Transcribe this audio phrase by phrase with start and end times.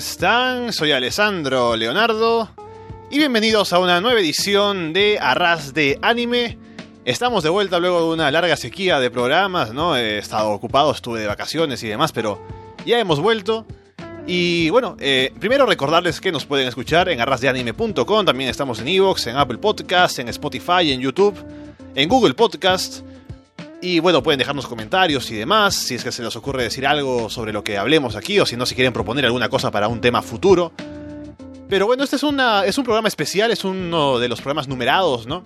[0.00, 0.72] están?
[0.72, 2.48] Soy Alessandro Leonardo
[3.10, 6.56] y bienvenidos a una nueva edición de Arras de Anime.
[7.04, 9.98] Estamos de vuelta luego de una larga sequía de programas, ¿no?
[9.98, 12.40] He estado ocupado, estuve de vacaciones y demás, pero
[12.86, 13.66] ya hemos vuelto.
[14.26, 19.26] Y bueno, eh, primero recordarles que nos pueden escuchar en arrasdeanime.com, también estamos en Evox,
[19.26, 21.36] en Apple Podcasts, en Spotify, en YouTube,
[21.94, 23.04] en Google Podcasts.
[23.82, 27.30] Y bueno, pueden dejarnos comentarios y demás, si es que se les ocurre decir algo
[27.30, 30.02] sobre lo que hablemos aquí, o si no, si quieren proponer alguna cosa para un
[30.02, 30.72] tema futuro.
[31.68, 35.26] Pero bueno, este es, una, es un programa especial, es uno de los programas numerados,
[35.26, 35.44] ¿no?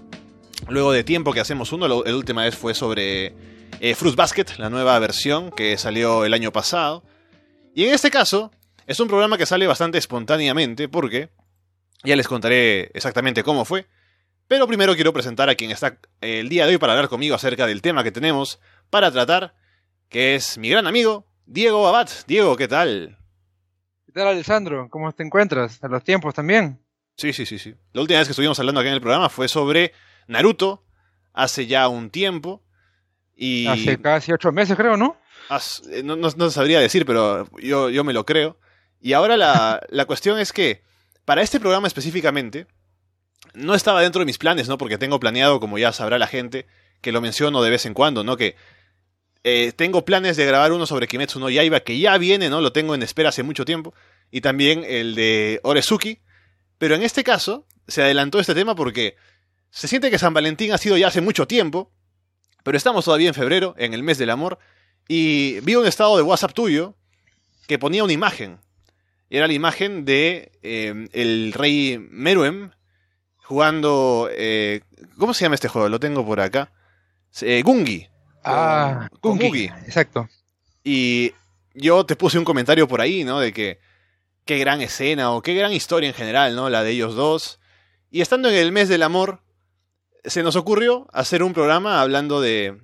[0.68, 3.34] Luego de tiempo que hacemos uno, la última vez fue sobre
[3.80, 7.04] eh, Fruit Basket, la nueva versión que salió el año pasado.
[7.74, 8.50] Y en este caso,
[8.86, 11.28] es un programa que sale bastante espontáneamente, porque
[12.02, 13.86] ya les contaré exactamente cómo fue.
[14.46, 17.66] Pero primero quiero presentar a quien está el día de hoy para hablar conmigo acerca
[17.66, 19.54] del tema que tenemos para tratar,
[20.08, 22.10] que es mi gran amigo, Diego Abad.
[22.26, 23.18] Diego, ¿qué tal?
[24.04, 24.88] ¿Qué tal, Alessandro?
[24.90, 25.82] ¿Cómo te encuentras?
[25.82, 26.78] ¿A los tiempos también?
[27.16, 27.74] Sí, sí, sí, sí.
[27.92, 29.92] La última vez que estuvimos hablando aquí en el programa fue sobre
[30.26, 30.84] Naruto,
[31.32, 32.62] hace ya un tiempo.
[33.34, 33.66] Y...
[33.66, 35.16] Hace casi ocho meses, creo, ¿no?
[35.90, 38.58] Eh, no, no, sabría decir, pero yo, yo me lo creo.
[39.00, 40.82] Y ahora la, la cuestión es que,
[41.24, 42.66] para este programa específicamente,
[43.52, 44.78] no estaba dentro de mis planes, ¿no?
[44.78, 46.66] Porque tengo planeado, como ya sabrá la gente,
[47.00, 48.36] que lo menciono de vez en cuando, ¿no?
[48.36, 48.56] Que
[49.44, 52.62] eh, tengo planes de grabar uno sobre Kimetsu no Yaiba, que ya viene, ¿no?
[52.62, 53.94] Lo tengo en espera hace mucho tiempo.
[54.30, 56.20] Y también el de Orezuki.
[56.78, 59.16] Pero en este caso, se adelantó este tema porque
[59.70, 61.92] se siente que San Valentín ha sido ya hace mucho tiempo.
[62.62, 64.58] Pero estamos todavía en febrero, en el mes del amor.
[65.06, 66.96] Y vi un estado de WhatsApp tuyo
[67.66, 68.60] que ponía una imagen.
[69.28, 72.70] Era la imagen de eh, el rey Meruem
[73.44, 74.28] jugando...
[74.32, 74.80] Eh,
[75.18, 75.88] ¿Cómo se llama este juego?
[75.88, 76.72] Lo tengo por acá.
[77.42, 78.08] Eh, Gungi.
[78.42, 79.64] Ah, Gungi.
[79.86, 80.28] Exacto.
[80.82, 81.32] Y
[81.74, 83.40] yo te puse un comentario por ahí, ¿no?
[83.40, 83.78] De que
[84.44, 86.68] qué gran escena o qué gran historia en general, ¿no?
[86.68, 87.60] La de ellos dos.
[88.10, 89.40] Y estando en el mes del amor,
[90.24, 92.78] se nos ocurrió hacer un programa hablando de...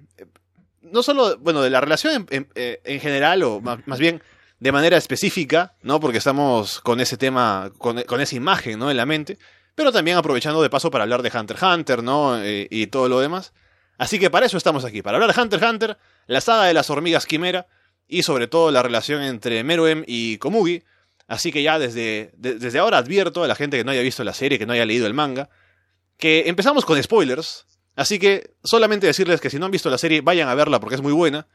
[0.82, 4.22] No solo, bueno, de la relación en, en, general, o más, bien
[4.58, 6.00] de manera específica, ¿no?
[6.00, 8.90] Porque estamos con ese tema, con, con esa imagen, ¿no?
[8.90, 9.38] En la mente
[9.74, 12.40] pero también aprovechando de paso para hablar de Hunter x Hunter, ¿no?
[12.42, 13.52] Eh, y todo lo demás.
[13.98, 16.74] Así que para eso estamos aquí, para hablar de Hunter x Hunter, la saga de
[16.74, 17.66] las hormigas quimera
[18.08, 20.82] y sobre todo la relación entre Meruem y Komugi.
[21.28, 24.32] Así que ya desde, desde ahora advierto a la gente que no haya visto la
[24.32, 25.48] serie, que no haya leído el manga,
[26.16, 27.66] que empezamos con spoilers.
[27.94, 30.96] Así que solamente decirles que si no han visto la serie, vayan a verla porque
[30.96, 31.46] es muy buena.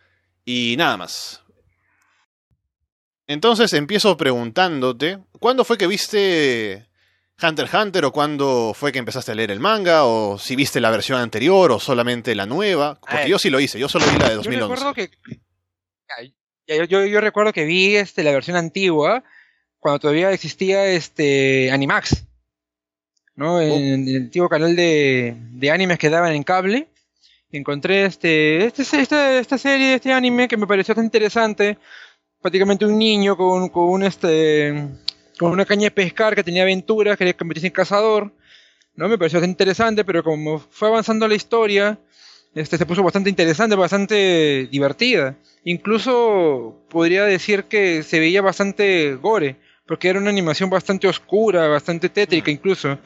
[0.45, 1.41] Y nada más.
[3.27, 6.87] Entonces empiezo preguntándote, ¿cuándo fue que viste
[7.41, 10.79] Hunter x Hunter o cuándo fue que empezaste a leer el manga o si viste
[10.79, 12.99] la versión anterior o solamente la nueva.
[12.99, 14.59] Porque yo sí lo hice, yo solo vi la de 2011.
[14.59, 15.09] Yo recuerdo que,
[16.87, 19.23] yo, recuerdo que vi este, la versión antigua
[19.79, 22.25] cuando todavía existía este Animax.
[23.35, 23.59] ¿no?
[23.59, 24.09] En, oh.
[24.09, 26.87] el antiguo canal de, de, animes que daban en cable.
[27.51, 31.77] Encontré este, este, esta, esta serie, este anime que me pareció tan interesante.
[32.41, 34.89] Prácticamente un niño con, con un este
[35.37, 38.31] con una caña de pescar que tenía aventuras, quería convertirse en cazador.
[38.95, 39.09] ¿no?
[39.09, 41.99] Me pareció interesante, pero como fue avanzando la historia,
[42.53, 45.35] este, se puso bastante interesante, bastante divertida.
[45.63, 52.09] Incluso podría decir que se veía bastante gore, porque era una animación bastante oscura, bastante
[52.09, 52.97] tétrica incluso,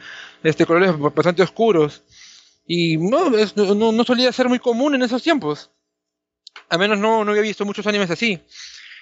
[0.43, 2.03] este, colores bastante oscuros.
[2.67, 5.71] Y no, no, no solía ser muy común en esos tiempos.
[6.69, 8.39] Al menos no, no había visto muchos animes así.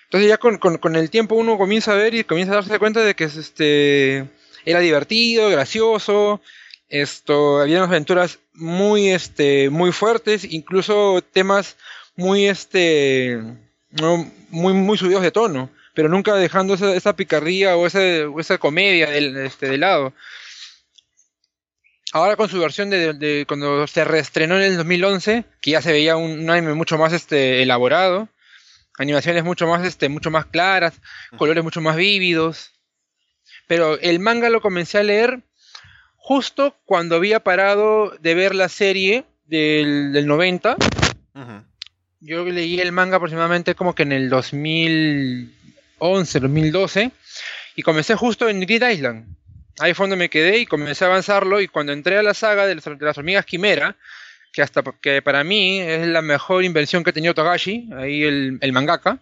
[0.07, 3.01] Entonces ya con, con, el tiempo uno comienza a ver y comienza a darse cuenta
[3.01, 4.30] de que este
[4.63, 6.42] era divertido, gracioso,
[6.88, 11.75] esto había unas aventuras muy este muy fuertes, incluso temas
[12.15, 13.42] muy este
[14.50, 18.00] muy muy subidos de tono, pero nunca dejando esa, esa picardía o esa,
[18.39, 20.13] esa comedia del, este, de lado.
[22.13, 25.92] Ahora con su versión de, de, cuando se reestrenó en el 2011, que ya se
[25.92, 28.30] veía un, anime mucho más este elaborado,
[28.98, 31.00] animaciones mucho más, este, mucho más claras,
[31.38, 32.72] colores mucho más vívidos.
[33.68, 35.42] Pero el manga lo comencé a leer
[36.16, 40.78] justo cuando había parado de ver la serie del, del 90.
[42.20, 47.12] Yo leí el manga aproximadamente como que en el 2011, 2012.
[47.76, 49.38] Y comencé justo en Grid Island.
[49.80, 51.62] Ahí fue donde me quedé y comencé a avanzarlo.
[51.62, 53.96] Y cuando entré a la saga de las, de las hormigas quimera,
[54.52, 58.58] que hasta que para mí es la mejor invención que ha tenido Togashi, ahí el,
[58.62, 59.22] el mangaka.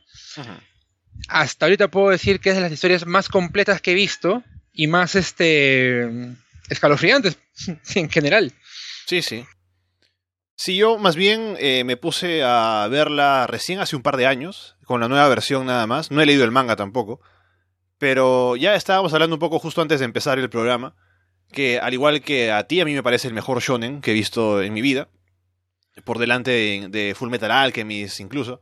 [1.27, 4.88] Hasta ahorita puedo decir que es de las historias más completas que he visto y
[4.88, 6.10] más este
[6.69, 7.38] escalofriantes
[7.95, 8.54] en general.
[9.07, 9.45] Sí, sí.
[10.57, 14.78] Sí, yo más bien eh, me puse a verla recién hace un par de años,
[14.86, 16.12] con la nueva versión nada más.
[16.12, 17.19] No he leído el manga tampoco.
[17.98, 20.95] Pero ya estábamos hablando un poco justo antes de empezar el programa,
[21.56, 24.13] que al igual que a ti, a mí me parece el mejor shonen que he
[24.13, 25.10] visto en mi vida,
[26.04, 26.52] por delante
[26.88, 28.62] de, Full Metal Alchemist incluso.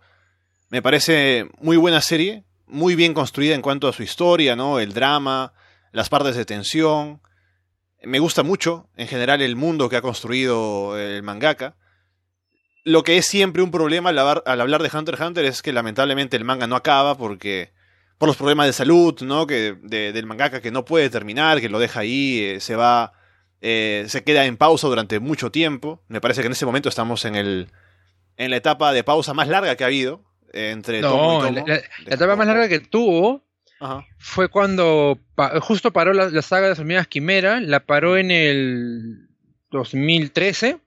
[0.70, 4.80] Me parece muy buena serie, muy bien construida en cuanto a su historia, ¿no?
[4.80, 5.52] El drama,
[5.92, 7.22] las partes de tensión.
[8.02, 11.76] Me gusta mucho, en general, el mundo que ha construido el mangaka.
[12.86, 15.62] Lo que es siempre un problema al hablar, al hablar de Hunter x Hunter es
[15.62, 17.74] que lamentablemente el manga no acaba porque
[18.24, 19.46] por los problemas de salud, ¿no?
[19.46, 23.12] Que de- del mangaka que no puede terminar, que lo deja ahí, eh, se va,
[23.60, 26.02] eh, se queda en pausa durante mucho tiempo.
[26.08, 27.68] Me parece que en ese momento estamos en el
[28.38, 30.24] en la etapa de pausa más larga que ha habido
[30.54, 31.68] eh, entre tomo No, y tomo.
[31.68, 33.44] la, la- la etapa más larga que tuvo
[33.82, 34.06] Ajá.
[34.20, 38.32] fue cuando pa- justo paró la, la saga de las hormigas Quimera, la paró en
[38.32, 39.28] el
[39.70, 40.78] 2013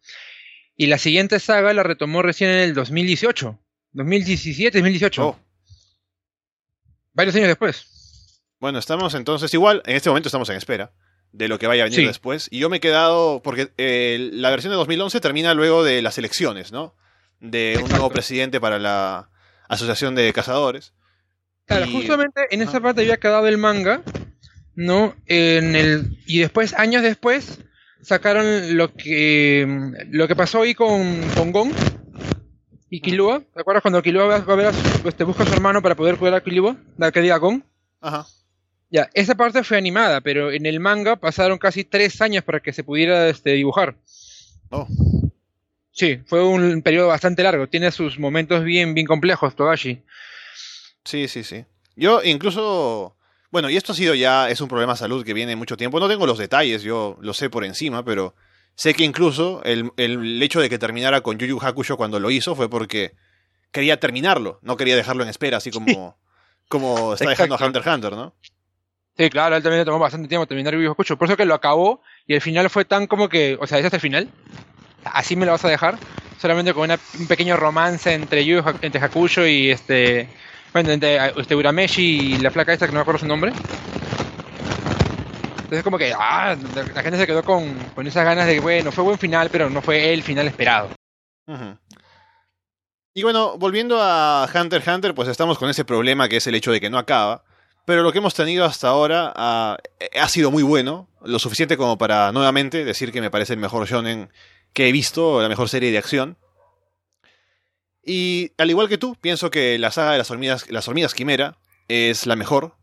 [0.75, 3.59] y la siguiente saga la retomó recién en el 2018,
[3.93, 5.39] 2017, 2018, Oh,
[7.17, 7.87] varios años después.
[8.61, 10.93] Bueno, estamos entonces igual, en este momento estamos en espera
[11.33, 12.07] de lo que vaya a venir Sí.
[12.07, 12.49] después.
[12.51, 16.17] Y yo me he quedado, porque eh, la versión de 2011 termina luego de las
[16.19, 16.95] elecciones, ¿no?
[17.41, 19.29] De un nuevo presidente para la
[19.69, 20.95] Asociación de Cazadores.
[21.67, 24.03] Claro, Y- justamente en esa parte había quedado el manga,
[24.75, 25.15] ¿no?
[25.27, 27.59] En el y después años después
[28.03, 29.67] sacaron lo que
[30.11, 31.73] lo que pasó ahí con con Gon
[32.91, 33.43] y Killua.
[33.55, 35.83] ¿Te acuerdas cuando Killua va va a ver a su- este, busca a su hermano
[35.83, 37.65] para poder cuidar a Killua, la que diga Gon?
[38.01, 38.27] Ajá.
[38.91, 42.73] Ya, esa parte fue animada, pero en el manga pasaron casi tres años para que
[42.73, 43.97] se pudiera este, dibujar.
[44.71, 44.87] Oh,
[45.91, 47.69] Sí, fue un periodo bastante largo.
[47.69, 50.03] Tiene sus momentos bien, bien complejos, Togashi.
[51.05, 51.65] sí, sí, sí.
[51.97, 53.17] Yo incluso,
[53.51, 55.99] bueno, y esto ha sido ya, es un problema de salud que viene mucho tiempo.
[55.99, 58.35] No tengo los detalles, yo lo sé por encima, pero
[58.77, 62.31] sé que incluso el, el hecho de que terminara con Yu Yu Hakusho cuando lo
[62.31, 63.15] hizo fue porque
[63.73, 66.17] quería terminarlo, no quería dejarlo en espera, así como,
[66.69, 67.67] como está dejando a.
[67.67, 68.35] Hunter x Hunter, ¿no?
[69.19, 71.17] Sí, claro, él también le tomó bastante tiempo terminar Yu Yu Hakusho.
[71.17, 73.85] Por eso que lo acabó y el final fue tan como que, o sea, ¿es
[73.87, 74.29] hasta el final?
[75.05, 75.99] ¿Así me lo vas a dejar?
[76.39, 80.29] Solamente con una- un pequeño romance entre Yu entre Hakusho y este...
[80.73, 83.53] Bueno, entre este, Urameshi y la flaca esta que no me acuerdo su nombre.
[85.67, 86.57] Entonces como que, ah,
[86.95, 89.83] la, gente se quedó con, con esas ganas de bueno, fue buen final, pero no
[89.83, 90.91] fue el final esperado.
[93.13, 96.55] Y bueno, volviendo a Hunter x Hunter, pues estamos con ese problema que es el
[96.55, 97.43] hecho de que no acaba.
[97.85, 99.77] Pero lo que hemos tenido hasta ahora ha,
[100.21, 103.89] ha sido muy bueno, lo suficiente como para nuevamente decir que me parece el mejor
[103.89, 104.31] shonen
[104.73, 106.39] que he visto, la mejor serie de acción.
[108.05, 111.59] Y al igual que tú, pienso que la saga de las hormigas, las hormigas quimera
[111.89, 112.77] es la mejor.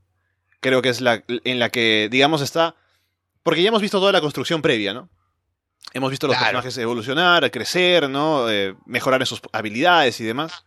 [0.64, 2.76] Creo que es la en la que, digamos, está...
[3.44, 5.10] Porque ya hemos visto toda la construcción previa, ¿no?
[5.94, 6.54] Hemos visto a los Claro.
[6.54, 8.50] personajes evolucionar, crecer, ¿no?
[8.50, 10.64] Eh, mejorar en sus habilidades y demás.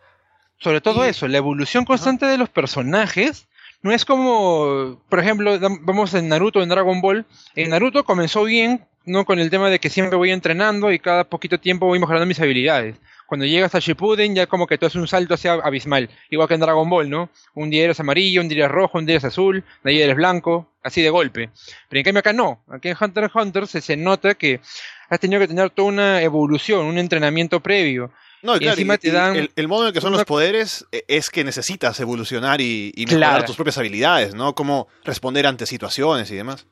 [0.58, 3.48] Sobre todo Y- eso, la evolución constante de los personajes
[3.80, 7.24] no es como, por ejemplo, vamos en Naruto, en Dragon Ball.
[7.54, 11.24] En Naruto comenzó bien, no con el tema de que siempre voy entrenando y cada
[11.24, 12.96] poquito tiempo voy mejorando mis habilidades.
[13.26, 16.54] Cuando llegas a Shippuden ya como que todo es un salto hacia abismal, igual que
[16.54, 17.28] en Dragon Ball, ¿no?
[17.54, 20.14] Un día eres amarillo, un día eres rojo, un día eres azul, de ahí eres
[20.16, 21.50] blanco, así de golpe.
[21.88, 24.60] Pero en cambio acá no, aquí en Hunter x Hunter se, se nota que
[25.08, 28.12] has tenido que tener toda una evolución, un entrenamiento previo.
[28.42, 30.10] No, y claro, encima y- te y dan el, el modo en el que son
[30.10, 33.44] una- los poderes eh, es que necesitas evolucionar y, y mejorar Claro.
[33.46, 34.54] tus propias habilidades, ¿no?
[34.54, 36.66] Cómo responder ante situaciones y demás.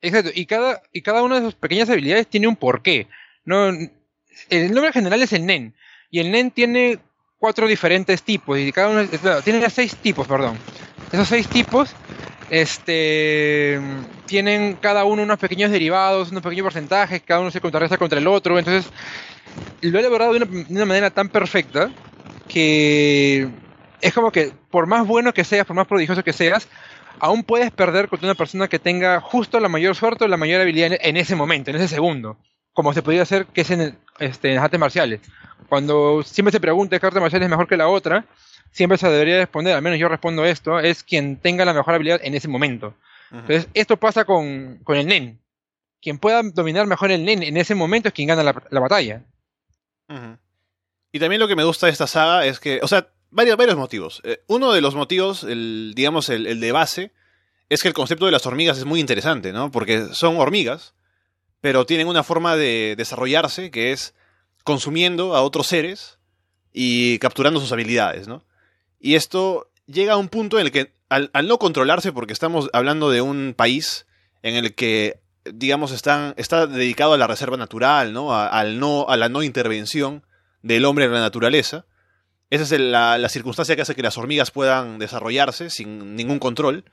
[0.00, 3.08] Exacto, y cada, y cada una de sus pequeñas habilidades tiene un porqué.
[3.44, 3.70] No,
[4.50, 5.74] el nombre general es el NEN,
[6.10, 6.98] y el NEN tiene
[7.38, 9.06] cuatro diferentes tipos, y cada uno,
[9.42, 10.58] tiene seis tipos, perdón.
[11.12, 11.94] Esos seis tipos,
[12.50, 13.80] este,
[14.26, 18.26] tienen cada uno unos pequeños derivados, unos pequeños porcentajes, cada uno se contrarresta contra el
[18.26, 18.90] otro, entonces
[19.80, 21.90] lo he elaborado de una, de una manera tan perfecta
[22.48, 23.48] que
[24.00, 26.68] es como que por más bueno que seas, por más prodigioso que seas,
[27.18, 30.60] aún puedes perder contra una persona que tenga justo la mayor suerte o la mayor
[30.60, 32.36] habilidad en ese momento, en ese segundo.
[32.76, 35.20] Como se podría hacer que es en, el- este, en las artes marciales.
[35.68, 38.24] Cuando siempre se pregunta qué arte marcial es mejor que la otra,
[38.70, 42.20] siempre se debería responder, al menos yo respondo esto, es quien tenga la mejor habilidad
[42.22, 42.94] en ese momento.
[43.32, 45.40] Entonces, esto pasa con, con el NEN.
[46.00, 49.24] Quien pueda dominar mejor el NEN en ese momento es quien gana la, la batalla.
[51.12, 53.76] Y también lo que me gusta de esta saga es que, o sea, varios, varios
[53.76, 54.20] motivos.
[54.24, 57.12] Eh, uno de los motivos, el, digamos, el, el de base,
[57.68, 59.70] es que el concepto de las hormigas es muy interesante, ¿no?
[59.72, 60.94] Porque son hormigas,
[61.66, 64.14] pero tienen una forma de desarrollarse que es
[64.62, 66.20] consumiendo a otros seres
[66.72, 68.44] y capturando sus habilidades, ¿no?
[69.00, 73.10] Y esto llega a un punto en el que, al, no controlarse, porque estamos hablando
[73.10, 74.06] de un país
[74.42, 78.32] en el que, digamos, están, está dedicado a la reserva natural, ¿no?
[78.32, 80.24] A, al no, a la no intervención
[80.62, 81.84] del hombre en la naturaleza,
[82.48, 86.84] Esa es la circunstancia que hace que las hormigas puedan desarrollarse sin ningún control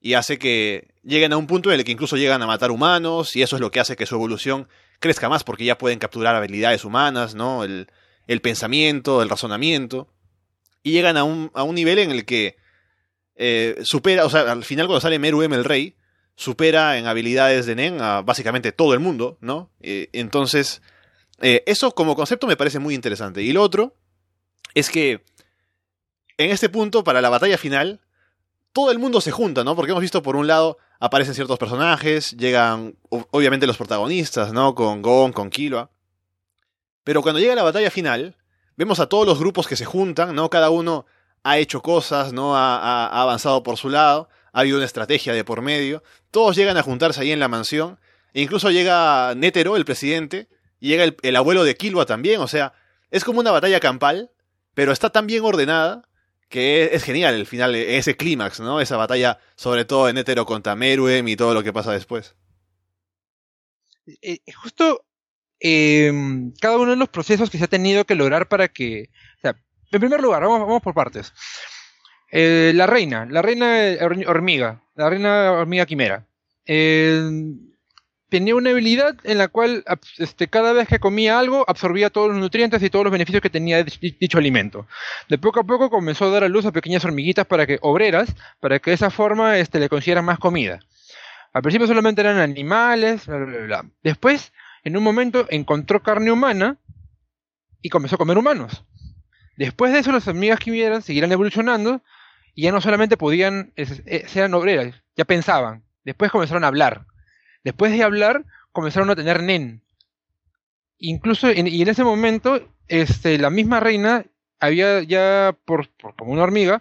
[0.00, 3.36] y hace que lleguen a un punto en el que incluso llegan a matar humanos
[3.36, 4.68] y eso es lo que hace que su evolución
[5.00, 7.64] crezca más porque ya pueden capturar habilidades humanas, ¿no?
[7.64, 7.88] El,
[8.26, 10.08] el pensamiento, el razonamiento
[10.82, 12.56] y llegan a un, a un nivel en el que
[13.34, 15.96] eh, supera, o sea, al final cuando sale Meruem el rey,
[16.36, 19.70] supera en habilidades de Nen a básicamente todo el mundo, ¿no?
[19.80, 20.82] Eh, entonces,
[21.40, 23.42] eh, eso como concepto me parece muy interesante.
[23.42, 23.96] Y lo otro
[24.74, 25.24] es que
[26.38, 28.00] en este punto, para la batalla final,
[28.76, 29.74] todo el mundo se junta, ¿no?
[29.74, 34.74] Porque hemos visto por un lado aparecen ciertos personajes, llegan obviamente los protagonistas, ¿no?
[34.74, 35.88] Con Gon, con Killua.
[37.02, 38.36] Pero cuando llega la batalla final,
[38.76, 40.50] vemos a todos los grupos que se juntan, ¿no?
[40.50, 41.06] Cada uno
[41.42, 42.54] ha hecho cosas, ¿no?
[42.54, 46.02] Ha, avanzado por su lado, ha habido una estrategia de por medio.
[46.30, 47.98] Todos llegan a juntarse ahí en la mansión.
[48.34, 52.42] E incluso llega Netero, el presidente, y llega el, el abuelo de Killua también.
[52.42, 52.74] O sea,
[53.10, 54.32] es como una batalla campal,
[54.74, 56.06] pero está tan bien ordenada
[56.48, 58.80] que es, genial el final, ese clímax, ¿no?
[58.80, 62.36] Esa batalla, sobre todo en Hetero contra Meruem y todo lo que pasa después.
[64.06, 65.04] Eh, eh, justo
[65.58, 69.10] em, cada uno de los procesos que se ha tenido que lograr para que.
[69.38, 69.56] O sea,
[69.90, 71.32] en primer lugar, vamos, vamos por partes.
[72.30, 76.26] Eh, la reina, la reina hormiga, la reina hormiga quimera
[78.28, 79.84] tenía una habilidad en la cual
[80.18, 83.50] este, cada vez que comía algo absorbía todos los nutrientes y todos los beneficios que
[83.50, 84.86] tenía dicho alimento.
[85.28, 88.34] De poco a poco comenzó a dar a luz a pequeñas hormiguitas para que obreras,
[88.60, 90.80] para que de esa forma este, le consiguieran más comida.
[91.52, 93.84] Al principio solamente eran animales, bla, bla, bla.
[94.02, 94.52] Después,
[94.84, 96.76] en un momento, encontró carne humana
[97.80, 98.84] y comenzó a comer humanos.
[99.56, 102.02] Después de eso, las hormigas que vieran seguirán evolucionando
[102.54, 105.84] y ya no solamente podían, eh, ser obreras, ya pensaban.
[106.04, 107.06] Después comenzaron a hablar
[107.66, 109.82] Después de hablar, comenzaron a tener nen.
[110.98, 114.24] Incluso, y en ese momento, este, la misma reina
[114.60, 116.80] había ya, por, como una hormiga,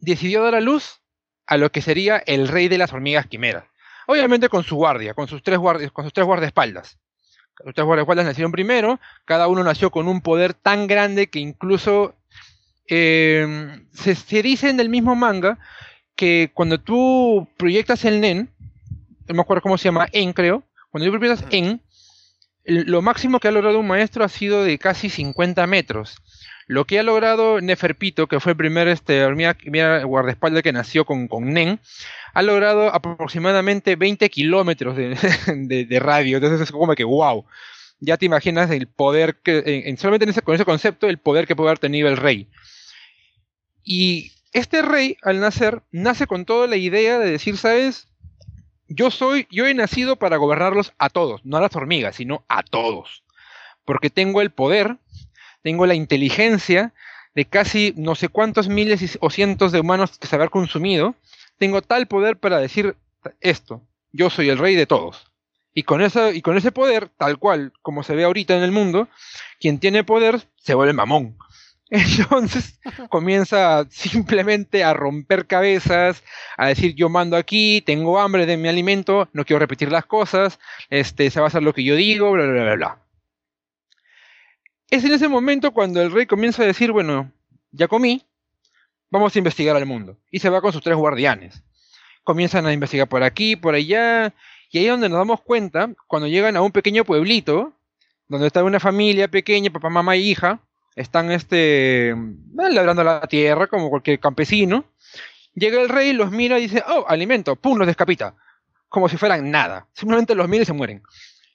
[0.00, 1.00] decidió dar a luz
[1.46, 3.62] a lo que sería el rey de las hormigas quimeras.
[4.08, 6.98] Obviamente con su guardia, con sus tres, guardias, con sus tres guardaespaldas.
[7.64, 12.16] Los tres guardaespaldas nacieron primero, cada uno nació con un poder tan grande que incluso
[12.88, 15.60] eh, se, se, dice en el mismo manga
[16.16, 18.51] que cuando tú proyectas el nen,
[19.32, 21.80] no me acuerdo cómo se llama, En creo, cuando yo propiedad En,
[22.64, 26.16] lo máximo que ha logrado un maestro ha sido de casi 50 metros.
[26.68, 29.56] Lo que ha logrado Neferpito, que fue el primer este, hormiga,
[30.04, 31.80] guardaespaldas que nació con, con Nen,
[32.34, 34.96] ha logrado aproximadamente 20 kilómetros
[35.46, 36.36] de, radio.
[36.36, 37.44] Entonces es como que, wow,
[37.98, 41.46] ya te imaginas el poder que, en, solamente en ese, con ese concepto, el poder
[41.46, 42.48] que puede haber tenido el rey.
[43.82, 48.08] Y este rey, al nacer, nace con toda la idea de decir, ¿sabes?
[48.94, 52.62] Yo soy, yo he nacido para gobernarlos a todos, no a las hormigas, sino a
[52.62, 53.24] todos.
[53.84, 54.96] Porque tengo el poder,
[55.62, 56.92] tengo la inteligencia
[57.34, 61.14] de casi no sé cuántos miles o cientos de humanos que se haber consumido,
[61.58, 62.96] tengo tal poder para decir
[63.40, 63.82] esto,
[64.12, 65.26] yo soy el rey de todos.
[65.74, 68.72] Y con, eso, y con ese poder, tal cual como se ve ahorita en el
[68.72, 69.08] mundo,
[69.58, 71.38] quien tiene poder se vuelve mamón.
[71.94, 72.80] Entonces
[73.10, 76.24] comienza simplemente a romper cabezas,
[76.56, 80.58] a decir yo mando aquí, tengo hambre de mi alimento, no quiero repetir las cosas,
[80.88, 83.02] este, se va a hacer lo que yo digo, bla, bla, bla, bla.
[84.88, 87.30] Es en ese momento cuando el rey comienza a decir, bueno,
[87.72, 88.24] ya comí,
[89.10, 90.16] vamos a investigar al mundo.
[90.30, 91.62] Y se va con sus tres guardianes.
[92.24, 94.32] Comienzan a investigar por aquí, por allá,
[94.70, 97.74] y ahí es donde nos damos cuenta, cuando llegan a un pequeño pueblito,
[98.28, 100.60] donde está una familia pequeña, papá, mamá y hija,
[100.96, 102.16] están este, eh,
[102.54, 104.84] labrando la tierra como cualquier campesino.
[105.54, 108.34] Llega el rey, los mira y dice, oh, alimento, pum, los descapita.
[108.88, 109.86] Como si fueran nada.
[109.92, 111.02] Simplemente los mira y se mueren.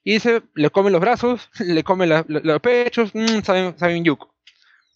[0.03, 4.33] Y dice, le come los brazos, le come los pechos, mmm, saben, saben yuco.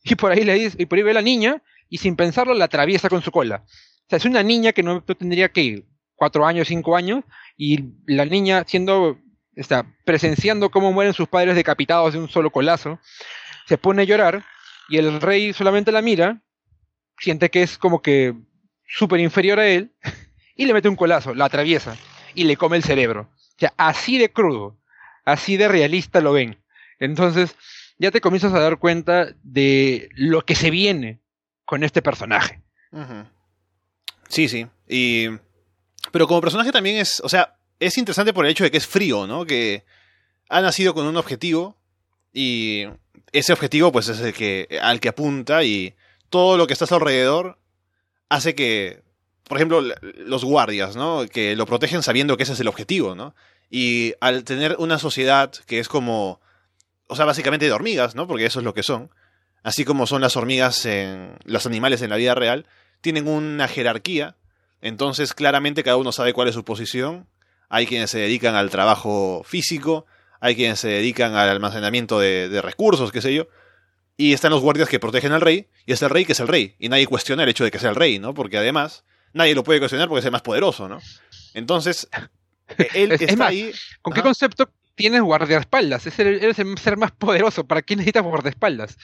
[0.03, 2.65] Y por ahí le dice, y por ahí ve la niña, y sin pensarlo la
[2.65, 3.63] atraviesa con su cola.
[3.65, 7.24] O sea, es una niña que no, tendría que cuatro años, cinco años,
[7.57, 9.19] y la niña siendo,
[9.55, 13.00] está presenciando cómo mueren sus padres decapitados de un solo colazo,
[13.71, 14.43] se pone a llorar
[14.89, 16.41] y el rey solamente la mira,
[17.17, 18.35] siente que es como que
[18.85, 19.93] súper inferior a él
[20.57, 21.95] y le mete un colazo, la atraviesa
[22.35, 23.29] y le come el cerebro.
[23.31, 24.77] O sea, así de crudo,
[25.23, 26.61] así de realista lo ven.
[26.99, 27.55] Entonces,
[27.97, 31.21] ya te comienzas a dar cuenta de lo que se viene
[31.63, 32.61] con este personaje.
[34.27, 34.67] Sí, sí.
[34.85, 35.27] Y...
[36.11, 38.87] Pero como personaje también es, o sea, es interesante por el hecho de que es
[38.87, 39.45] frío, ¿no?
[39.45, 39.85] Que
[40.49, 41.77] ha nacido con un objetivo
[42.33, 42.85] y
[43.32, 45.96] ese objetivo pues es el que al que apunta y
[46.30, 47.58] todo lo que está a su alrededor
[48.30, 49.03] hace que
[49.44, 53.36] por ejemplo los guardias no que lo protegen sabiendo que ese es el objetivo no
[53.70, 56.41] y al tener una sociedad que es como
[57.08, 59.10] o sea básicamente de hormigas no porque eso es lo que son.
[59.63, 62.65] Así como son las hormigas en los animales en la vida real,
[63.01, 64.36] tienen una jerarquía,
[64.82, 67.27] entonces claramente cada uno sabe cuál es su posición.
[67.70, 70.06] Hay quienes se dedican al trabajo físico,
[70.41, 73.48] hay quienes se dedican al almacenamiento de, de recursos, qué sé yo,
[74.17, 76.50] y están los guardias que protegen al rey, y es el rey que es el
[76.50, 78.33] rey, y nadie cuestiona el hecho de que sea el rey, ¿no?
[78.33, 81.00] Porque además nadie lo puede cuestionar porque es el más poderoso, ¿no?
[81.53, 82.10] Entonces,
[82.77, 83.71] e-, él Es- es está más, ahí.
[84.01, 86.05] ¿Con qué concepto tienes guardaespaldas?
[86.07, 87.65] Es el, eres el ser más poderoso.
[87.65, 88.98] ¿Para qué necesitas guardaespaldas?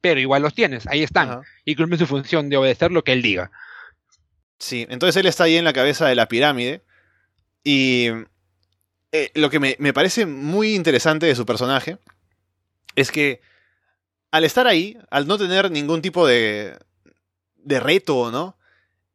[0.00, 1.40] Pero igual los tienes, ahí están.
[1.64, 3.50] Y cumplen su función de obedecer lo que él diga.
[4.58, 6.82] Sí, entonces él está ahí en la cabeza de la pirámide.
[7.64, 8.08] Y
[9.12, 11.98] eh, lo que me, me parece muy interesante de su personaje
[12.96, 13.40] es que
[14.30, 16.76] al estar ahí, al no tener ningún tipo de,
[17.56, 18.56] de reto, ¿no?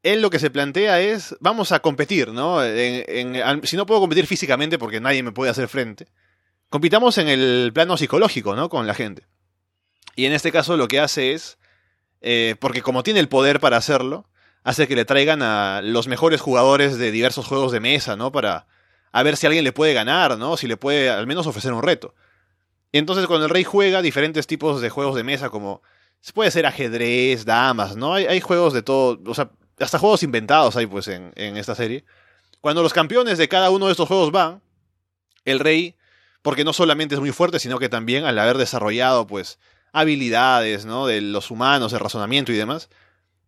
[0.03, 2.61] Él lo que se plantea es, vamos a competir, ¿no?
[3.63, 6.07] Si no puedo competir físicamente porque nadie me puede hacer frente,
[6.69, 8.69] compitamos en el plano psicológico, ¿no?
[8.69, 9.25] Con la gente.
[10.15, 11.57] Y en este caso lo que hace es,
[12.21, 14.29] eh, porque como tiene el poder para hacerlo,
[14.63, 18.31] hace que le traigan a los mejores jugadores de diversos juegos de mesa, ¿no?
[18.31, 18.67] Para
[19.11, 20.57] a ver si alguien le puede ganar, ¿no?
[20.57, 22.13] Si le puede al menos ofrecer un reto.
[22.91, 25.81] Entonces cuando el rey juega diferentes tipos de juegos de mesa, como
[26.33, 28.13] puede ser ajedrez, damas, ¿no?
[28.13, 31.75] Hay, hay juegos de todo, o sea, hasta juegos inventados hay pues en, en esta
[31.75, 32.05] serie.
[32.61, 34.61] Cuando los campeones de cada uno de estos juegos van,
[35.45, 35.95] el rey,
[36.41, 39.59] porque no solamente es muy fuerte, sino que también al haber desarrollado pues
[39.93, 41.07] habilidades, ¿no?
[41.07, 42.89] De los humanos, el razonamiento y demás,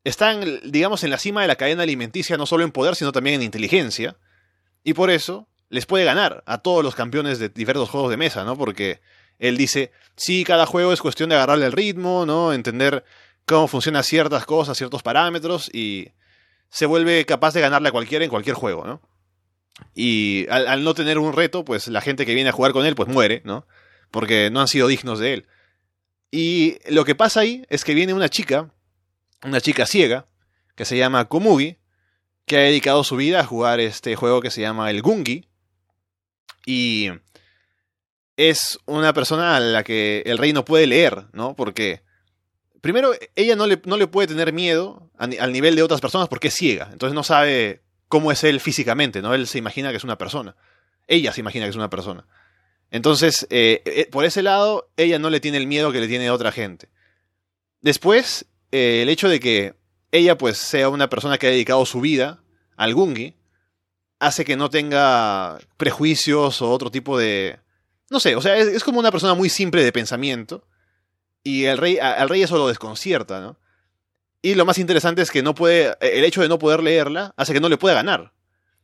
[0.03, 3.35] están, digamos, en la cima de la cadena alimenticia, no solo en poder, sino también
[3.35, 4.17] en inteligencia.
[4.83, 8.43] Y por eso les puede ganar a todos los campeones de diversos juegos de mesa,
[8.43, 8.57] ¿no?
[8.57, 9.01] Porque
[9.37, 12.53] él dice, sí, cada juego es cuestión de agarrarle el ritmo, ¿no?
[12.53, 13.03] Entender
[13.45, 16.09] cómo funcionan ciertas cosas, ciertos parámetros, y
[16.69, 19.01] se vuelve capaz de ganarle a cualquiera en cualquier juego, ¿no?
[19.95, 22.85] Y al, al no tener un reto, pues la gente que viene a jugar con
[22.85, 23.65] él, pues muere, ¿no?
[24.11, 25.47] Porque no han sido dignos de él.
[26.31, 28.71] Y lo que pasa ahí es que viene una chica,
[29.43, 30.27] una chica ciega,
[30.75, 31.78] que se llama Komugi,
[32.49, 35.47] que ha dedicado su vida a jugar este juego que se llama el Gungi.
[36.65, 37.11] Y
[38.37, 41.55] es una persona a la que el rey no puede leer, ¿no?
[41.55, 42.01] Porque,
[42.81, 46.47] primero, ella no le, no le puede tener miedo al nivel de otras personas porque
[46.47, 46.89] es ciega.
[46.91, 49.35] Entonces no sabe cómo es él físicamente, ¿no?
[49.35, 50.55] Él se imagina que es una persona.
[51.07, 52.25] Ella se imagina que es una persona.
[52.89, 56.31] Entonces, eh, eh, por ese lado, ella no le tiene el miedo que le tiene
[56.31, 56.89] otra gente.
[57.81, 59.78] Después, eh, el hecho de que
[60.11, 62.41] ella pues sea una persona que ha dedicado su vida
[62.75, 63.35] al Gungi,
[64.19, 67.59] hace que no tenga prejuicios o otro tipo de...
[68.09, 70.65] No sé, o sea, es, como una persona muy simple de pensamiento.
[71.43, 73.57] Y el rey, al rey eso lo desconcierta, ¿no?
[74.41, 75.95] Y lo más interesante es que no puede.
[76.01, 78.33] El hecho de no poder leerla hace que no le pueda ganar.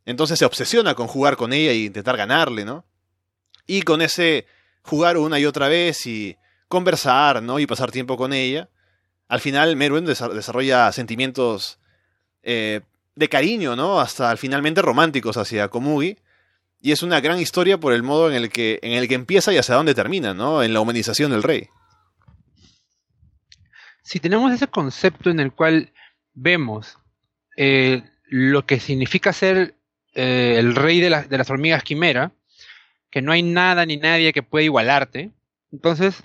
[0.06, 2.86] Entonces se obsesiona con jugar con ella e intentar ganarle, ¿no?
[3.66, 4.46] Y con ese
[4.84, 7.60] jugar una y otra vez y conversar, ¿no?
[7.60, 8.70] Y pasar tiempo con ella.
[9.28, 11.80] Al final Merwin desa- desarrolla sentimientos
[12.44, 12.82] eh,
[13.16, 14.00] de cariño, ¿no?
[14.00, 16.18] Hasta finalmente románticos hacia Komugi.
[16.82, 19.52] Y es una gran historia por el modo en el que, en el que empieza
[19.52, 20.62] y hacia dónde termina, ¿no?
[20.62, 21.68] En la humanización del rey.
[24.04, 25.92] si tenemos ese concepto en el cual
[26.36, 27.00] vemos
[27.58, 29.76] eh, lo que significa ser
[30.14, 32.32] eh, el rey de, de las hormigas quimera,
[33.10, 35.32] que no hay nada ni nadie que pueda igualarte,
[35.72, 36.24] entonces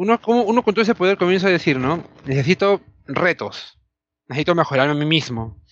[0.00, 2.02] uno, como- uno con todo ese poder comienza a decir, ¿no?
[2.24, 3.78] Necesito retos,
[4.28, 5.62] necesito mejorarme a mí mismo.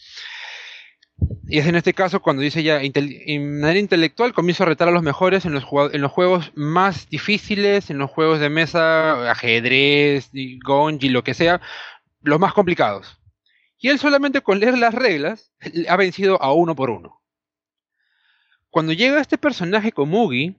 [1.48, 4.90] Y es en este caso cuando dice ya, en manera intelectual comienzo a retar a
[4.90, 5.64] los mejores en los,
[5.94, 10.30] en los juegos más difíciles, en los juegos de mesa, ajedrez,
[10.62, 11.62] gonji, lo que sea,
[12.20, 13.18] los más complicados.
[13.78, 15.52] Y él solamente con leer las reglas
[15.88, 17.22] ha vencido a uno por uno.
[18.68, 20.54] Cuando llega este personaje Komugi,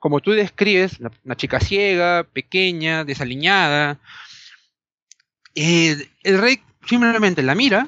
[0.00, 3.98] como tú describes, la- una chica ciega, pequeña, desaliñada,
[5.54, 7.86] eh, el rey simplemente la mira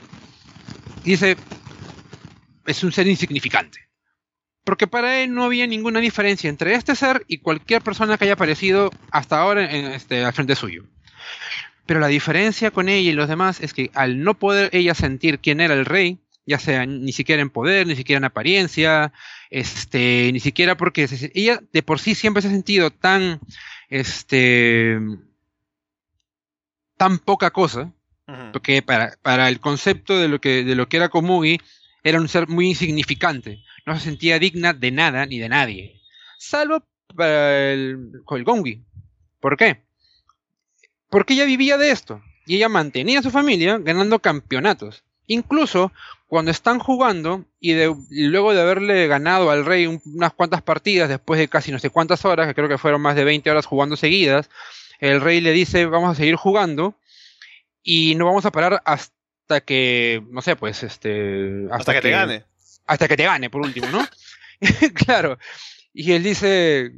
[1.05, 1.37] y dice,
[2.67, 3.81] es un ser insignificante.
[4.65, 8.35] Porque para él no había ninguna diferencia entre este ser y cualquier persona que haya
[8.35, 10.85] aparecido hasta ahora en, este, al frente suyo.
[11.87, 15.41] Pero la diferencia con ella y los demás es que al no poder ella sentir
[15.41, 19.13] quién era el rey, ya sea ni siquiera en poder, ni siquiera en apariencia,
[19.51, 23.41] este, ni siquiera porque se- ella de por sí siempre se ha sentido tan,
[23.89, 24.99] este,
[26.97, 27.93] tan poca cosa,
[28.53, 31.59] porque para, para el concepto de lo que, de lo que era Komugi,
[32.05, 33.63] era un ser muy insignificante.
[33.87, 36.01] No se sentía digna de nada ni de nadie.
[36.39, 38.83] Salvo para el, el Gongi.
[39.41, 39.83] ¿Por qué?
[41.11, 42.23] Porque ella vivía de esto.
[42.47, 45.05] Y ella mantenía a su familia ganando campeonatos.
[45.27, 45.93] Incluso
[46.33, 50.63] cuando están jugando y, de- y luego de haberle ganado al rey un- unas cuantas
[50.63, 53.51] partidas después de casi no sé cuántas horas, que creo que fueron más de 20
[53.51, 54.49] horas jugando seguidas,
[54.99, 56.99] el rey le dice, vamos a seguir jugando
[57.83, 61.67] y no vamos a parar hasta que, no sé, pues, este...
[61.71, 62.45] Hasta, que, te gane.
[62.87, 64.09] Hasta que te gane, por último, ¿no?
[65.05, 65.39] claro.
[65.93, 66.93] Y él dice,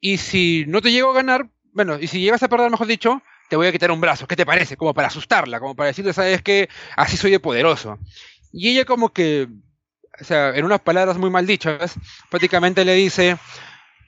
[0.00, 3.20] y si no te llego a ganar, bueno, y si llegas a perder, mejor dicho,
[3.52, 4.26] te voy a quitar un brazo.
[4.26, 4.78] ¿Qué te parece?
[4.78, 7.98] Como para asustarla, como para decirle, sabes que así soy de poderoso.
[8.50, 9.46] Y ella como que,
[10.18, 11.96] o sea, en unas palabras muy mal dichas,
[12.30, 13.36] prácticamente le dice,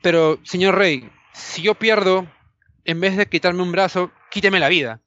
[0.01, 2.27] pero señor rey, si yo pierdo,
[2.87, 5.03] en vez de quitarme un brazo, quíteme la vida.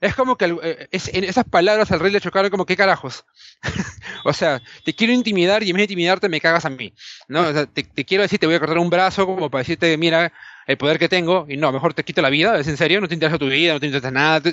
[0.00, 3.26] Es como que eh, en esas palabras al rey le chocaron como, ¿qué carajos?
[4.26, 6.92] o sea, te quiero intimidar y en vez de intimidarte me cagas a mí.
[7.28, 7.66] ¿no?
[7.68, 10.32] te, quiero decir, te voy a cortar un brazo como para decirte, mira,
[10.66, 13.08] el poder que tengo, y no, mejor te quito la vida, es en serio, no
[13.08, 14.52] te interesa tu vida, no te interesa nada.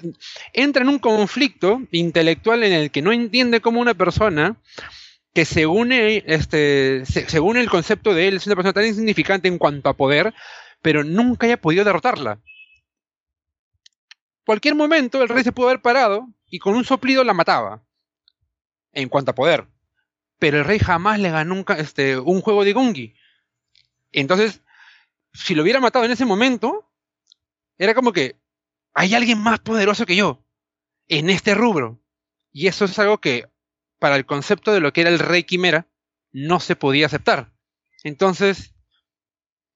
[0.53, 4.57] Entra en un conflicto intelectual en el que no entiende cómo una persona
[5.33, 9.89] que según, este, según el concepto de él es una persona tan insignificante en cuanto
[9.89, 10.33] a poder,
[10.83, 12.39] pero nunca haya podido derrotarla.
[14.45, 17.81] Cualquier momento el rey se pudo haber parado y con un soplido la mataba,
[18.93, 19.67] en cuanto a poder.
[20.39, 23.15] Pero el rey jamás le ganó un, este, un juego de Gungi.
[24.12, 24.62] Entonces,
[25.34, 26.89] si lo hubiera matado en ese momento,
[27.77, 28.36] era como que
[28.93, 30.43] hay alguien más poderoso que yo
[31.08, 31.99] en este rubro.
[32.51, 33.49] Y eso es algo que
[33.99, 35.88] para el concepto de lo que era el rey quimera,
[36.32, 37.51] no se podía aceptar.
[38.03, 38.73] Entonces,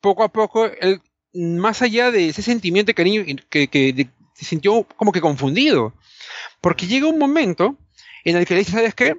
[0.02, 1.02] poco a poco, él,
[1.34, 5.94] más allá de ese sentimiento de cariño que, se sintió como que confundido.
[6.62, 7.78] Porque llega un momento
[8.30, 9.16] en el que le dice, ¿sabes qué?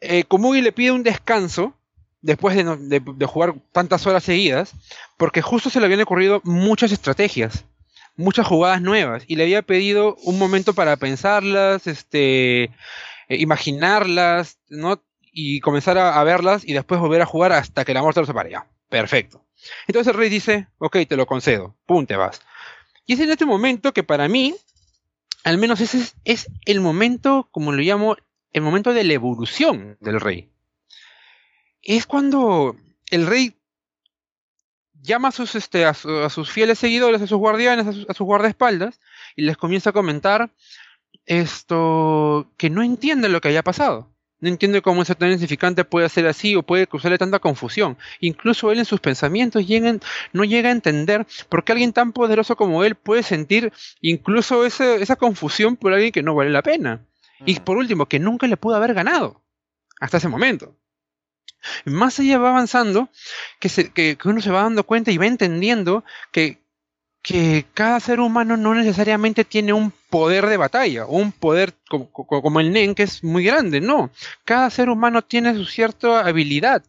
[0.00, 1.74] Eh, le pide un descanso
[2.20, 4.72] después de, de, jugar tantas horas seguidas,
[5.16, 7.64] porque justo se le habían ocurrido muchas estrategias,
[8.16, 12.70] muchas jugadas nuevas, y le había pedido un momento para pensarlas, este, eh,
[13.28, 15.02] imaginarlas, ¿no?
[15.32, 18.56] Y comenzar a, verlas y después volver a jugar hasta que la muerte los separe.
[18.88, 19.44] perfecto.
[19.86, 22.40] Entonces el rey dice, ok, te lo concedo, pum, te vas.
[23.06, 24.54] Y es en este momento que para mí,
[25.44, 28.16] al menos ese es, el momento, como lo llamo,
[28.52, 30.50] el momento de la evolución del rey.
[31.82, 32.76] Es cuando
[33.10, 33.56] el rey
[35.00, 35.84] llama a sus, este,
[36.46, 39.00] fieles seguidores, a sus guardianes, a sus, a sus guardaespaldas,
[39.36, 40.50] y les comienza a comentar
[41.24, 44.10] esto que no entiende lo que haya pasado.
[44.40, 47.98] No entiende cómo un ser tan insignificante puede ser así o puede causarle tanta confusión.
[48.20, 49.64] Incluso él en sus pensamientos
[50.32, 55.16] no llega a entender por qué alguien tan poderoso como él puede sentir incluso esa
[55.16, 57.04] confusión por alguien que no vale la pena.
[57.44, 59.42] Y por último, que nunca le pudo haber ganado
[60.00, 60.76] hasta ese momento.
[61.84, 63.08] Más allá va avanzando,
[63.58, 66.62] que, que uno se va dando cuenta y va entendiendo que
[67.28, 72.58] que cada ser humano no necesariamente tiene un poder de batalla, o un poder como,
[72.58, 74.10] el Nen, que es muy grande, no.
[74.46, 76.82] Cada ser humano tiene su cierta habilidad.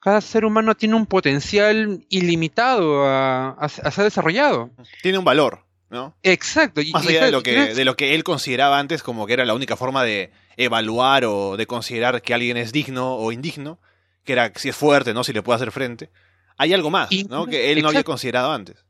[0.00, 4.70] Cada ser humano tiene un potencial ilimitado a, ser desarrollado.
[5.02, 6.16] Tiene un valor, ¿no?
[6.24, 6.80] Exacto.
[6.92, 9.54] Más allá de lo, que, de lo que él consideraba antes como que era la
[9.54, 13.78] única forma de evaluar o de considerar que alguien es digno o indigno,
[14.24, 15.22] que era si es fuerte, ¿no?
[15.22, 16.10] Si le puede hacer frente.
[16.56, 17.46] Hay algo más, ¿no?
[17.46, 18.87] Que él no había considerado antes.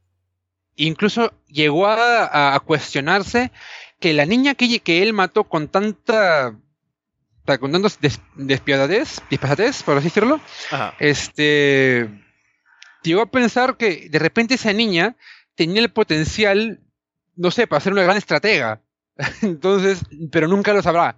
[0.78, 3.50] Incluso llegó a, cuestionarse
[3.98, 6.56] que la niña que, que, él mató con tanta
[7.58, 7.98] con tantos
[8.36, 10.40] despiadades, disparatez, por así decirlo,
[10.98, 12.08] este
[13.02, 15.16] llegó a pensar que de repente esa niña
[15.56, 16.80] tenía el potencial,
[17.34, 18.80] no sé, para ser una gran estratega.
[19.42, 21.16] Entonces, pero nunca lo sabrá.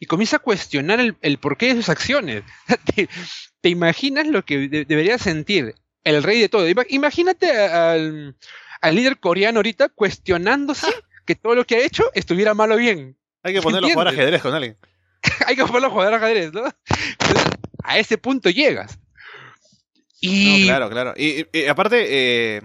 [0.00, 2.42] Y comienza a cuestionar el, porqué de sus acciones.
[3.60, 6.66] ¿Te, imaginas lo que debería sentir el rey de todo?
[6.88, 8.34] Imagínate al,
[8.86, 10.86] al líder coreano ahorita cuestionándose
[11.24, 13.16] que todo lo que ha hecho estuviera mal o bien.
[13.42, 14.76] Hay que ponerlo a jugar ajedrez con alguien.
[15.46, 16.62] Hay que ponerlo a jugar ajedrez, ¿no?
[17.82, 18.98] a ese punto llegas.
[20.20, 20.64] Y...
[20.66, 21.14] claro, claro.
[21.16, 22.62] Y, aparte, eh,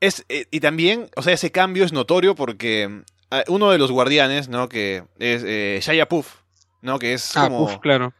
[0.00, 3.90] es, eh, y también, o sea, ese cambio es notorio porque eh, uno de los
[3.90, 4.68] guardianes, ¿no?
[4.68, 6.42] Que es eh, Shaya Puff,
[6.82, 6.98] ¿no?
[6.98, 7.80] Que es ah, como...
[7.80, 8.12] claro.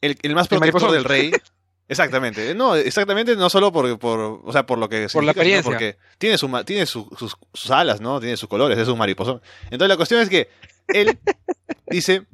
[0.00, 1.32] El, el más protector del rey.
[1.88, 5.62] Exactamente, no, exactamente, no solo por, por, o sea, por lo que por la experiencia,
[5.62, 8.18] porque tiene, su, tiene sus, sus, alas, ¿no?
[8.18, 9.40] Tiene sus colores, es un mariposón.
[9.64, 10.48] Entonces la cuestión es que
[10.88, 11.16] él
[11.86, 12.26] dice,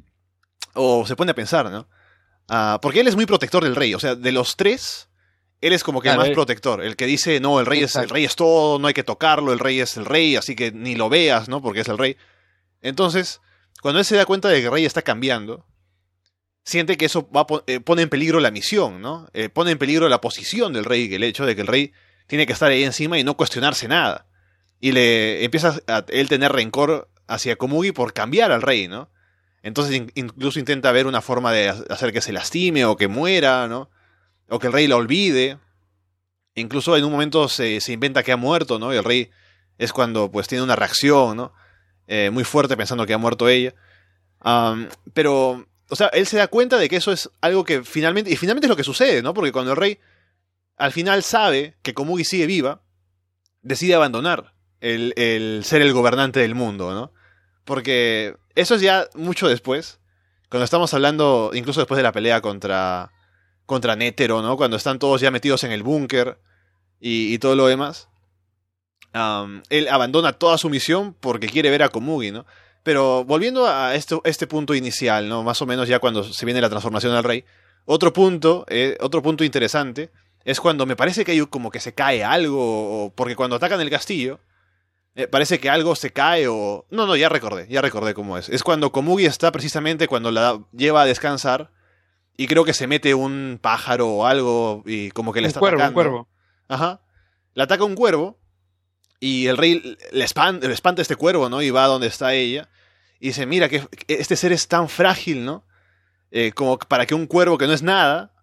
[0.73, 1.87] o se pone a pensar, ¿no?
[2.49, 5.07] Ah, porque él es muy protector del rey, o sea, de los tres,
[5.61, 8.09] él es como que el más protector, el que dice, no, el rey, es, el
[8.09, 10.95] rey es todo, no hay que tocarlo, el rey es el rey, así que ni
[10.95, 11.61] lo veas, ¿no?
[11.61, 12.17] Porque es el rey.
[12.81, 13.39] Entonces,
[13.83, 15.65] cuando él se da cuenta de que el rey está cambiando,
[16.63, 17.29] siente que eso
[17.67, 19.29] eh, pone en peligro la misión, ¿no?
[19.33, 21.93] Eh, pone en peligro la posición del rey, el hecho de que el rey
[22.27, 24.27] tiene que estar ahí encima y no cuestionarse nada.
[24.79, 29.09] Y le empieza a él tener rencor hacia Komugi por cambiar al rey, ¿no?
[29.61, 33.89] Entonces incluso intenta ver una forma de hacer que se lastime o que muera, ¿no?
[34.49, 35.57] O que el rey la olvide.
[36.55, 38.93] Incluso en un momento se, se inventa que ha muerto, ¿no?
[38.93, 39.31] Y el rey
[39.77, 41.53] es cuando pues tiene una reacción, ¿no?
[42.07, 43.73] Eh, muy fuerte pensando que ha muerto ella.
[45.13, 48.35] Pero, o sea, él se da cuenta de que eso es algo que finalmente, y
[48.35, 49.35] finalmente es lo que sucede, ¿no?
[49.35, 49.99] Porque cuando el rey
[50.75, 52.81] al final sabe que Komugi sigue viva,
[53.61, 57.13] decide abandonar el, el ser el gobernante del mundo, ¿no?
[57.63, 59.99] Porque eso es ya mucho después,
[60.49, 63.11] cuando estamos hablando, incluso después de la pelea contra,
[63.67, 64.57] contra Nétero, ¿no?
[64.57, 66.39] Cuando están todos ya metidos en el búnker
[66.99, 68.09] y, todo lo demás.
[69.69, 72.47] Él abandona toda su misión porque quiere ver a Komugi, ¿no?
[72.83, 75.41] Pero volviendo a esto, este punto inicial, ¿no?
[75.43, 77.45] Más o menos ya cuando se viene la transformación al rey.
[77.85, 80.11] Otro punto, eh, otro punto interesante,
[80.45, 83.89] es cuando me parece que hay como que se cae algo, porque cuando atacan el
[83.89, 84.39] castillo,
[85.15, 86.85] eh, parece que algo se cae o...
[86.89, 88.49] No, no, ya recordé, ya recordé cómo es.
[88.49, 91.71] Es cuando Komugi está precisamente cuando la lleva a descansar
[92.35, 95.59] y creo que se mete un pájaro o algo y como que le Un está
[95.59, 95.93] cuervo, un atacando.
[95.95, 96.27] cuervo.
[96.67, 97.01] Ajá.
[97.53, 98.39] Le ataca un cuervo
[99.25, 101.61] y el rey le espanta, le espanta este cuervo, ¿no?
[101.61, 102.67] Y va a donde está ella
[103.19, 105.65] y dice, mira, que este ser es tan frágil, ¿no?
[106.31, 108.33] Eh, como para que un cuervo que no es nada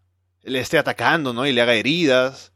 [0.42, 1.46] le esté atacando, ¿no?
[1.46, 2.52] Y le haga heridas.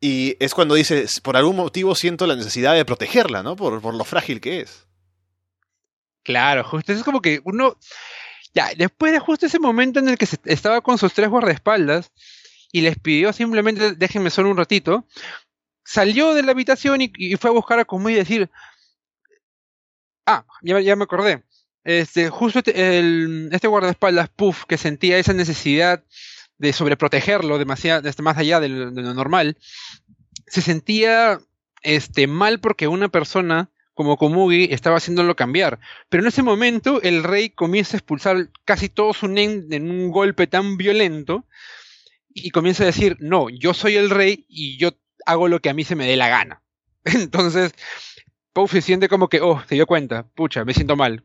[0.00, 3.56] Y es cuando dice, por algún motivo siento la necesidad de protegerla, ¿no?
[3.56, 4.86] Por, por lo frágil que es.
[6.22, 7.76] Claro, justo es como que uno,
[8.54, 12.10] ya, después de justo ese momento en el que se- estaba con sus tres guardaespaldas
[12.72, 15.06] y les pidió simplemente déjenme solo un ratito,
[15.84, 18.50] salió de la habitación y, fue a buscar a Komugi y decir,
[20.26, 21.44] ah, ya, me- acordé,
[21.84, 26.02] este, justo este, este guardaespaldas, Puff, que sentía esa necesidad
[26.58, 29.58] de sobreprotegerlo demasiado, este, más allá de lo, de lo normal,
[30.46, 31.40] se sentía
[31.82, 35.78] este, mal porque una persona como Komugi estaba haciéndolo cambiar.
[36.08, 40.10] Pero en ese momento el rey comienza a expulsar casi todo su nen en un
[40.10, 41.46] golpe tan violento
[42.28, 44.90] y comienza a decir, no, yo soy el rey y yo
[45.26, 46.62] hago lo que a mí se me dé la gana.
[47.04, 47.74] Entonces,
[48.52, 51.24] Pau se siente como que, oh, se dio cuenta, pucha, me siento mal.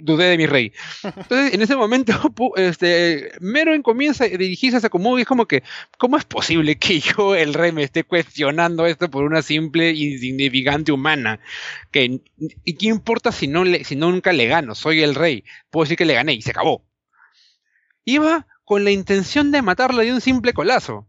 [0.00, 0.72] Dudé de mi rey.
[1.02, 2.12] Entonces, en ese momento,
[2.56, 5.22] este, Meron comienza a dirigirse hacia Komugi.
[5.22, 5.62] Es como que,
[5.96, 10.12] ¿cómo es posible que yo, el rey, me esté cuestionando esto por una simple y
[10.12, 11.40] insignificante humana?
[11.90, 12.20] Que,
[12.64, 14.74] ¿Y qué importa si, no le, si nunca le gano?
[14.74, 15.44] Soy el rey.
[15.70, 16.84] Puedo decir que le gané y se acabó.
[18.04, 21.08] Iba con la intención de matarla de un simple colazo.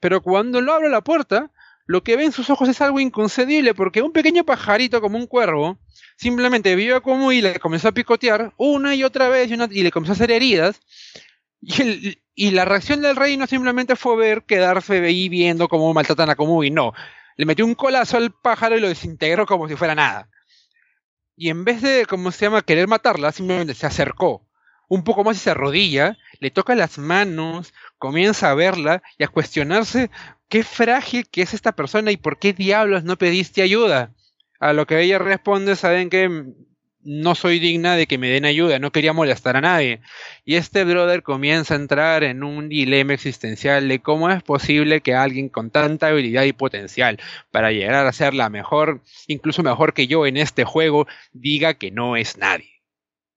[0.00, 1.52] Pero cuando lo abre la puerta,
[1.86, 5.26] lo que ve en sus ojos es algo inconcebible porque un pequeño pajarito como un
[5.26, 5.78] cuervo
[6.16, 9.90] simplemente vio a Komugi y le comenzó a picotear una y otra vez y, le
[9.92, 10.80] comenzó a hacer heridas.
[12.38, 16.36] Y, la reacción del rey no simplemente fue ver, quedarse ahí viendo cómo maltratan a
[16.36, 16.92] Komugi, no.
[17.36, 20.28] Le metió un colazo al pájaro y lo desintegró como si fuera nada.
[21.34, 24.46] Y en vez de, como se llama, querer matarla, simplemente se acercó
[24.88, 29.28] un poco más y se arrodilla, le toca las manos, comienza a verla y a
[29.28, 30.10] cuestionarse
[30.48, 34.12] qué frágil que es esta persona y por qué diablos no pediste ayuda.
[34.58, 36.54] A lo que ella responde, saben que
[37.06, 40.00] no soy digna de que me den ayuda, no quería molestar a nadie.
[40.44, 45.14] Y este brother comienza a entrar en un dilema existencial de cómo es posible que
[45.14, 47.20] alguien con tanta habilidad y potencial
[47.52, 51.92] para llegar a ser la mejor, incluso mejor que yo en este juego, diga que
[51.92, 52.82] no es nadie.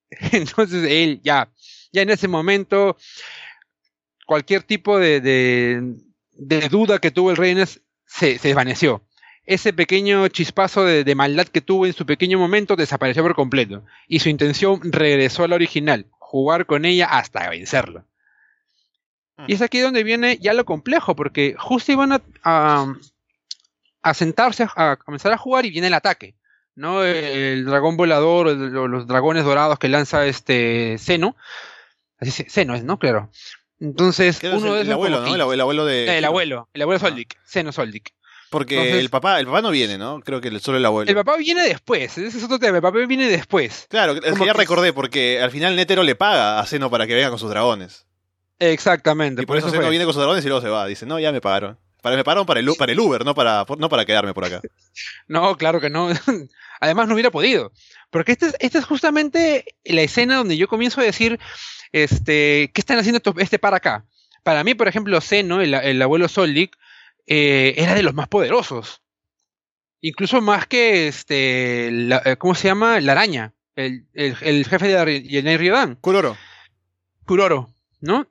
[0.32, 1.50] Entonces él ya,
[1.92, 2.98] ya en ese momento,
[4.30, 5.96] cualquier tipo de, de,
[6.34, 7.56] de duda que tuvo el rey
[8.06, 9.02] se, se desvaneció.
[9.44, 13.84] Ese pequeño chispazo de, de maldad que tuvo en su pequeño momento desapareció por completo.
[14.08, 18.06] Y su intención regresó a la original, jugar con ella hasta vencerla.
[19.48, 22.94] Y es aquí donde viene ya lo complejo, porque justo iban a, a,
[24.04, 26.36] a sentarse, a, a comenzar a jugar y viene el ataque.
[26.76, 27.04] ¿no?
[27.04, 31.36] El dragón volador, el- los dragones dorados que lanza este Seno.
[32.20, 33.00] Así se, Seno es, ¿no?
[33.00, 33.32] Claro.
[33.80, 35.36] Entonces, es uno el, de el esos abuelo, como ¿no?
[35.36, 36.18] El, el abuelo de...
[36.18, 37.08] el abuelo, el abuelo Ah.
[37.08, 38.14] Soldic, Seno Soldic.
[38.50, 40.20] Porque Entonces- el papá, el papá no viene, ¿no?
[40.22, 41.08] Creo que solo el abuelo.
[41.10, 43.86] El papá viene después, ese es otro tema, el papá viene después.
[43.90, 47.06] Claro, es que ya que- recordé, porque al final Netero le paga a Zeno para
[47.08, 48.06] que venga con sus dragones.
[48.58, 49.90] Exactamente, Y por eso fue.
[49.90, 50.86] viene con sus dragones y luego se va.
[50.86, 51.78] Dice, no, ya me pagaron.
[52.02, 54.62] Para, me pagaron para el, para el Uber, no para, no para quedarme por acá.
[55.28, 56.10] No, claro que no.
[56.82, 57.72] Además no hubiera podido.
[58.10, 61.40] Porque esta es, esta es justamente la escena donde yo comienzo a decir,
[61.92, 64.06] este, ¿qué están haciendo estos- este para acá?
[64.44, 66.78] Para mí, por ejemplo, Zeno, el, el abuelo Soldic,
[67.28, 69.02] eh, era de los más poderosos.
[70.02, 73.00] Incluso más que, este, la- eh, ¿cómo se llama?
[73.02, 73.54] La araña.
[73.76, 75.96] El, el- el jefe de Yenei Ryodan.
[75.96, 76.38] Kuroro.
[77.26, 78.28] Kuroro, ¿no?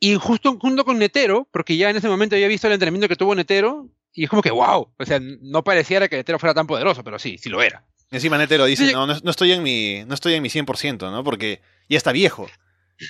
[0.00, 3.14] Y justo junto con Netero, porque ya en ese momento había visto el entrenamiento que
[3.16, 6.66] tuvo Netero, y es como que wow, o sea, no pareciera que Netero fuera tan
[6.66, 7.84] poderoso, pero sí, sí lo era.
[8.12, 8.92] Encima Netero dice, Sí.
[8.92, 11.24] no, no, no estoy en mi, no estoy en mi 100%, ¿no?
[11.24, 12.48] Porque ya está viejo.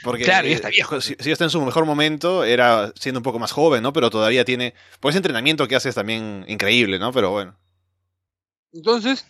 [0.02, 1.00] Porque Claro, ya está viejo.
[1.02, 3.92] Si, si está en su mejor momento, era siendo un poco más joven, ¿no?
[3.92, 7.12] Pero todavía tiene, pues ese entrenamiento que hace es también increíble, ¿no?
[7.12, 7.58] Pero bueno.
[8.72, 9.26] Entonces,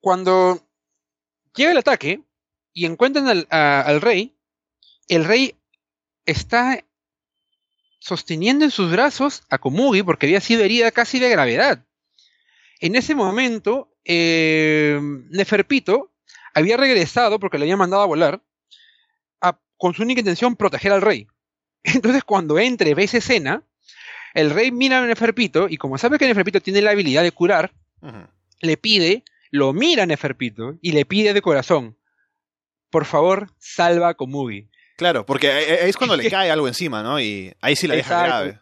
[0.00, 0.68] cuando
[1.54, 2.20] llega el ataque
[2.74, 4.36] y encuentran al, a- al rey,
[5.08, 5.56] el rey
[6.26, 6.84] está
[7.98, 11.86] sosteniendo en sus brazos a Komugi porque había sido herida casi de gravedad.
[12.80, 14.98] En ese momento, eh,
[15.30, 16.12] Neferpito
[16.54, 18.42] había regresado porque le había mandado a volar
[19.40, 21.26] a- con su única intención proteger al rey.
[21.84, 23.62] Entonces, cuando entre, ve esa escena,
[24.34, 27.72] el rey mira a Neferpito y como sabe que Neferpito tiene la habilidad de curar,
[28.60, 31.96] le pide, lo mira a Neferpito y le pide de corazón,
[32.90, 34.68] por favor, salva a Komugi.
[34.96, 37.20] Claro, porque ahí es cuando le cae algo encima, ¿no?
[37.20, 38.26] Y ahí sí la deja Exacto.
[38.28, 38.60] grave.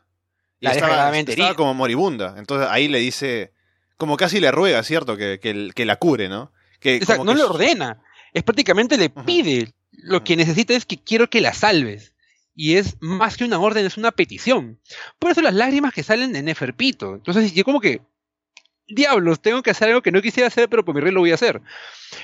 [0.60, 2.34] Y La deja estaba, gravemente estaba como moribunda.
[2.38, 3.52] Entonces ahí le dice,
[4.00, 5.18] como casi le ruega, ¿cierto?
[5.18, 6.50] Que, que, que la cure, ¿no?
[6.80, 9.74] Que, O sea, como no que le ordena, es prácticamente le pide.
[9.92, 12.14] Lo que necesita es que quiero que la salves.
[12.54, 14.80] Y es más que una orden, es una petición.
[15.18, 17.14] Por eso las lágrimas que salen de Neferpito.
[17.14, 18.00] Entonces, yo como que,
[18.88, 21.32] diablos, tengo que hacer algo que no quisiera hacer, pero por mi rey lo voy
[21.32, 21.60] a hacer.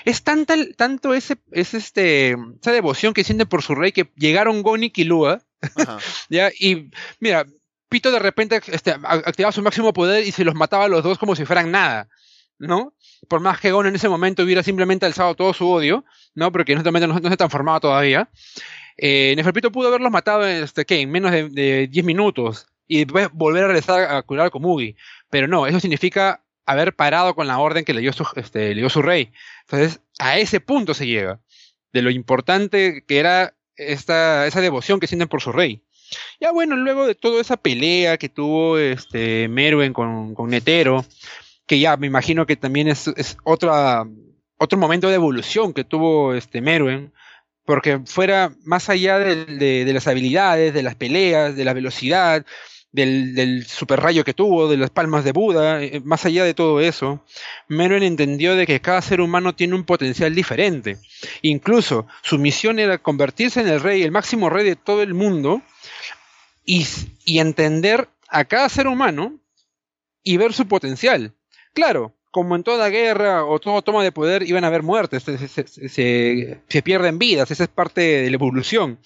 [0.07, 4.63] Es tanta, tanto ese, es este, esa devoción que siente por su rey que llegaron
[4.63, 4.93] Gon y.
[6.31, 6.51] ¿ya?
[6.59, 7.45] Y mira,
[7.89, 11.19] Pito de repente este, activaba su máximo poder y se los mataba a los dos
[11.19, 12.09] como si fueran nada,
[12.59, 12.95] ¿no?
[13.29, 16.51] Por más que Gon en ese momento hubiera simplemente alzado todo su odio, ¿no?
[16.53, 18.29] Porque momento no, no se transformaba todavía.
[18.97, 23.65] Eh, Neferpito pudo haberlos matado este, en menos de, de 10 minutos y después volver
[23.65, 24.97] a regresar a curar a Komugi.
[25.31, 28.81] Pero no, eso significa haber parado con la orden que le dio su, este, le
[28.81, 29.33] dio su rey.
[29.63, 31.41] Entonces, a ese punto se llega,
[31.93, 35.83] de lo importante que era esta, esa devoción que sienten por su rey.
[36.41, 41.05] Ya bueno, luego de toda esa pelea que tuvo este Merwen con, con Netero,
[41.67, 44.07] que ya me imagino que también es, otra,
[44.59, 47.13] otro momento de evolución que tuvo este Merwen,
[47.65, 52.45] porque fuera más allá de, de las habilidades, de las peleas, de la velocidad,
[52.97, 56.55] del, del super rayo que tuvo, de las palmas de Buda, eh, más allá de
[56.55, 57.23] todo eso,
[57.69, 60.99] Merwen entendió de que cada ser humano tiene un potencial diferente.
[61.43, 65.61] Incluso su misión era convertirse en el rey, el máximo rey de todo el mundo,
[66.67, 69.39] y, entender a cada ser humano
[70.23, 71.33] y ver su potencial.
[71.73, 76.83] Claro, como en toda guerra o toda toma de poder iban a haber muertes, se,
[76.83, 78.99] pierden vidas, esa es parte de la evolución.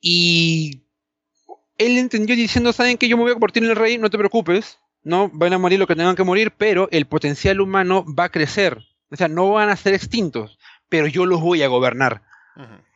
[0.00, 0.82] Y
[1.78, 4.18] él entendió diciendo, saben que yo me voy a convertir en el rey, no te
[4.18, 8.24] preocupes, no van a morir lo que tengan que morir, pero el potencial humano va
[8.24, 8.78] a crecer.
[9.10, 12.22] O sea, no van a ser extintos, pero yo los voy a gobernar.
[12.56, 12.91] Ujú.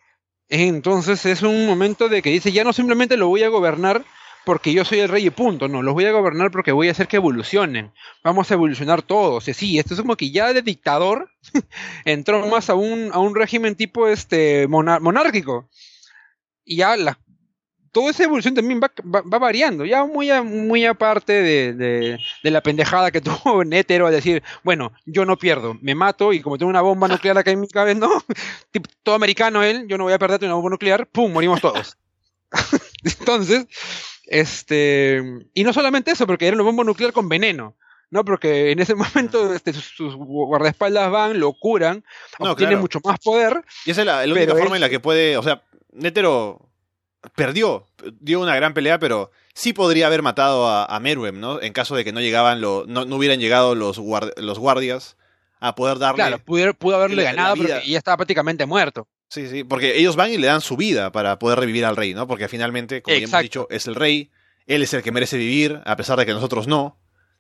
[0.49, 4.05] Entonces es un momento de que dice, ya no simplemente lo voy a gobernar
[4.45, 6.93] porque yo soy el rey y punto, no, los voy a gobernar porque voy a
[6.93, 7.93] hacer que evolucionen.
[8.23, 9.49] Vamos a evolucionar todos.
[9.49, 11.33] Y sí, esto es como que ya de dictador
[12.05, 15.69] entró más a un, a un régimen tipo este monárquico.
[16.65, 17.19] Y ya la,
[17.97, 22.19] toda esa evolución también va, va- va variando, ya muy, a- muy aparte de, de-
[22.43, 26.43] de la pendejada que tuvo Nétero a decir, bueno, yo no pierdo, me mato y
[26.43, 28.11] como tengo una bomba nuclear acá en mi cabeza, ¿no?
[28.71, 31.33] Tipo, todo americano él, yo no voy a perderte una bomba nuclear, ¡pum!
[31.33, 31.97] Morimos todos.
[33.19, 33.67] Entonces,
[34.27, 35.23] este.
[35.55, 37.77] Y no solamente eso, porque era una bomba nuclear con veneno.
[38.11, 38.25] ¿no?
[38.25, 42.05] Porque en ese momento este, sus, guardaespaldas van, lo curan,
[42.39, 42.83] No, obtiene claro.
[42.83, 43.65] mucho más poder.
[43.87, 45.37] Y esa es la, la única forma en la que puede.
[45.39, 46.69] O sea, Netero
[47.35, 47.87] perdió,
[48.21, 51.61] dio una gran pelea, pero sí podría haber matado a, a Meruem, ¿no?
[51.61, 55.17] En caso de que no llegaban lo, no, no hubieran llegado los, guard- los guardias
[55.61, 56.17] a poder darle.
[56.17, 59.09] Claro, pudo, pudo haberle la- ganado, pero ya estaba prácticamente muerto.
[59.29, 62.15] Sí, sí, porque ellos van y le dan su vida para poder revivir al rey,
[62.15, 62.27] ¿no?
[62.29, 64.31] Porque finalmente, como ya hemos dicho, es el rey,
[64.67, 66.99] él es el que merece vivir, a pesar de que nosotros no.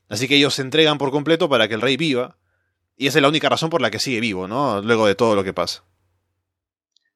[0.09, 2.37] Así que ellos se entregan por completo para que el rey viva.
[2.97, 4.81] Y esa es la única razón por la que sigue vivo, ¿no?
[4.83, 5.85] Luego de todo lo que pasa.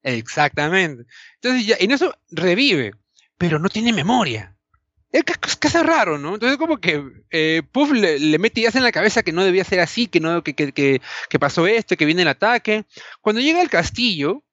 [0.03, 1.05] Exactamente.
[1.37, 2.93] Entonces, ya, en eso revive,
[3.39, 4.57] pero no tiene memoria.
[5.13, 6.35] Es casi raro, ¿no?
[6.35, 9.65] Entonces, como que eh, Puff le, le mete ideas en la cabeza que no debía
[9.65, 12.85] ser así, que, no, que, que, que, que pasó esto, que viene el ataque.
[13.21, 14.45] Cuando llega al castillo,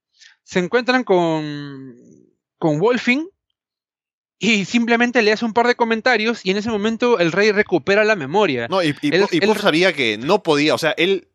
[0.43, 1.95] se encuentran con,
[2.58, 3.30] con Wolfing
[4.39, 8.04] y simplemente le hace un par de comentarios y en ese momento el rey recupera
[8.04, 8.68] la memoria.
[8.68, 11.28] No, y, y, Él- y él- Puff sabía que no podía, o sea, él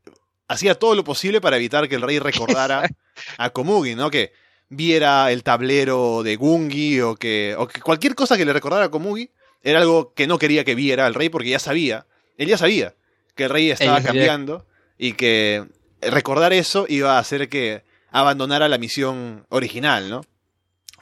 [0.52, 2.88] hacía todo lo posible para evitar que el rey recordara
[3.38, 4.10] a Komugi, ¿no?
[4.10, 4.32] Que
[4.68, 8.90] viera el tablero de Gungi o que, o que cualquier cosa que le recordara a
[8.90, 9.30] Komugi
[9.62, 12.94] era algo que no quería que viera el rey porque ya sabía, él ya sabía
[13.34, 14.66] que el rey estaba cambiando
[14.98, 15.64] y que
[16.00, 20.22] recordar eso iba a hacer que abandonara la misión original, ¿no?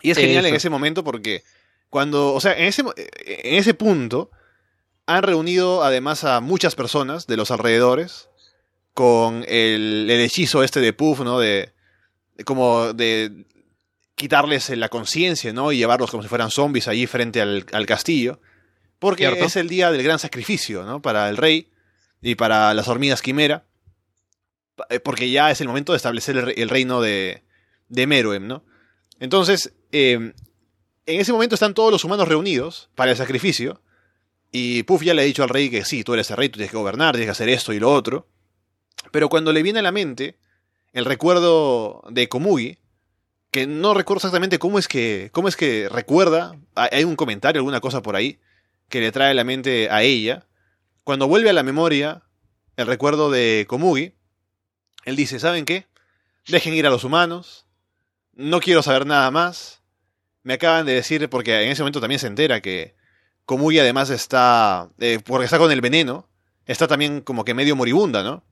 [0.03, 1.43] Y es genial en ese momento porque
[1.91, 4.31] cuando, o sea, en ese, en ese punto
[5.07, 8.30] han reunido además a muchas personas de los alrededores
[8.95, 11.39] con el, el hechizo este de Puff, ¿no?
[11.39, 11.73] De,
[12.37, 13.47] de como de
[14.15, 15.73] quitarles la conciencia, ¿no?
[15.73, 18.41] Y llevarlos como si fueran zombies allí frente al, al castillo.
[18.99, 19.45] Porque Cierto.
[19.47, 21.01] es el día del gran sacrificio, ¿no?
[21.01, 21.71] Para el rey.
[22.21, 23.65] y para las hormigas quimera,
[24.91, 27.43] eh, porque ya es el momento de establecer el, el reino de,
[27.89, 28.63] de Meruem, ¿no?
[29.19, 30.35] Entonces, eh,
[31.07, 33.81] en ese momento están todos los humanos reunidos para el sacrificio,
[34.53, 36.59] y Puff ya le ha dicho al rey que sí, tú eres el rey, tú
[36.59, 38.29] tienes que gobernar, tienes que hacer esto y lo otro,
[39.11, 40.39] pero cuando le viene a la mente
[40.93, 42.79] el recuerdo de Komugi,
[43.51, 47.81] que no recuerdo exactamente cómo es que, cómo es que recuerda, hay un comentario, alguna
[47.81, 48.39] cosa por ahí,
[48.89, 50.47] que le trae a la mente a ella,
[51.05, 52.23] cuando vuelve a la memoria
[52.77, 54.15] el recuerdo de Komugi,
[55.05, 55.87] él dice, ¿saben qué?
[56.47, 57.67] Dejen ir a los humanos,
[58.35, 59.83] no quiero saber nada más.
[60.43, 62.95] Me acaban de decir, porque en ese momento también se entera que
[63.45, 66.29] Komugi además está, eh, porque está con el veneno,
[66.67, 68.45] está también como que medio moribunda, ¿no?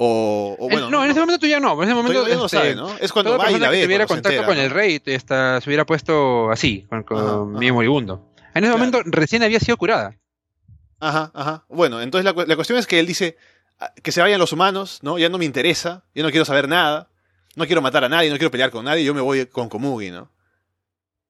[0.00, 1.74] O, o bueno, en, no, en ese momento tú ya no.
[1.82, 2.96] En ese momento Todavía no este, sabe, ¿no?
[2.98, 3.82] Es cuando va y la que ve.
[3.84, 7.68] tuviera contacto entera, con el rey esta, se hubiera puesto así, con, con Ajá, medio
[7.70, 7.74] ajá.
[7.74, 8.28] moribundo.
[8.54, 8.78] En ese Claro.
[8.78, 10.16] momento recién había sido curada.
[11.00, 11.64] Ajá, ajá.
[11.68, 13.36] Bueno, entonces la, la cuestión es que él dice
[13.80, 15.18] ah, que se vayan los humanos, ¿no?
[15.18, 17.10] Ya no me interesa, ya no quiero saber nada,
[17.56, 20.12] no quiero matar a nadie, no quiero pelear con nadie, yo me voy con Komugi,
[20.12, 20.30] ¿no?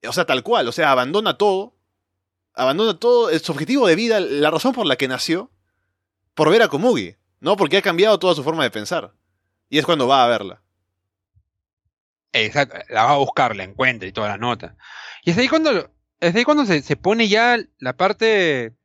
[0.07, 1.75] O sea, tal cual, o sea, abandona todo,
[2.53, 5.49] abandona todo, su objetivo de vida, la razón por la que nació,
[6.35, 7.55] por ver a Komugi, ¿no?
[7.57, 9.13] Porque ha cambiado toda su forma de pensar.
[9.69, 10.61] Y es cuando va a verla.
[12.31, 14.75] Exacto, la va a buscar, la encuentra y toda la nota.
[15.23, 18.75] Y es ahí cuando, es ahí cuando se, se pone ya la parte,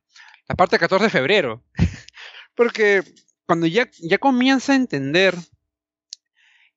[0.47, 1.63] la parte 14 de febrero.
[2.55, 3.03] Porque
[3.45, 5.35] cuando ya, ya comienza a entender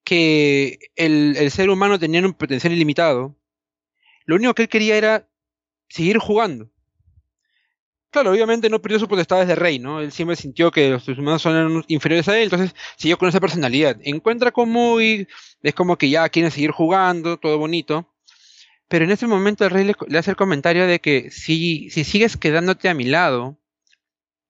[0.05, 3.37] que el, el ser humano tenía un potencial ilimitado,
[4.25, 5.29] lo único que él quería era
[5.89, 6.71] seguir jugando.
[8.11, 10.01] Claro, obviamente no perdió su potestad de rey, ¿no?
[10.01, 13.99] Él siempre sintió que los humanos son inferiores a él, entonces siguió con esa personalidad.
[14.03, 15.29] Encuentra con Muy,
[15.63, 18.09] es como que ya quieren seguir jugando, todo bonito.
[18.89, 22.37] Pero en ese momento el rey le, hace el comentario de que si, si sigues
[22.37, 23.59] quedándote a mi lado,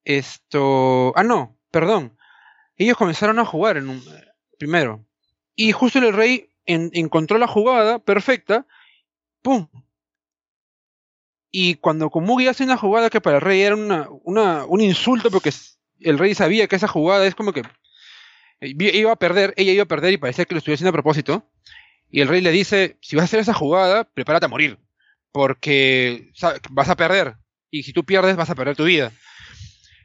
[0.04, 1.12] esto...
[1.16, 2.16] Ah, no, perdón.
[2.76, 4.02] Ellos comenzaron a jugar en un,
[4.58, 5.06] primero.
[5.56, 8.66] Y justo el rey en- encontró la jugada perfecta.
[9.42, 9.68] ¡Pum!
[11.50, 15.30] Y cuando Komugi hace una jugada que para el rey era una, una- un insulto
[15.30, 15.50] porque
[16.00, 17.62] el rey sabía que esa jugada es como que
[18.60, 20.92] eh, iba a perder, ella iba a perder y parecía que lo estuviera haciendo a
[20.92, 21.48] propósito.
[22.10, 24.78] Y el rey le dice, si vas a hacer esa jugada, prepárate a morir,
[25.32, 26.32] porque
[26.70, 27.36] vas a perder.
[27.70, 29.12] Y si tú pierdes, vas a perder tu vida.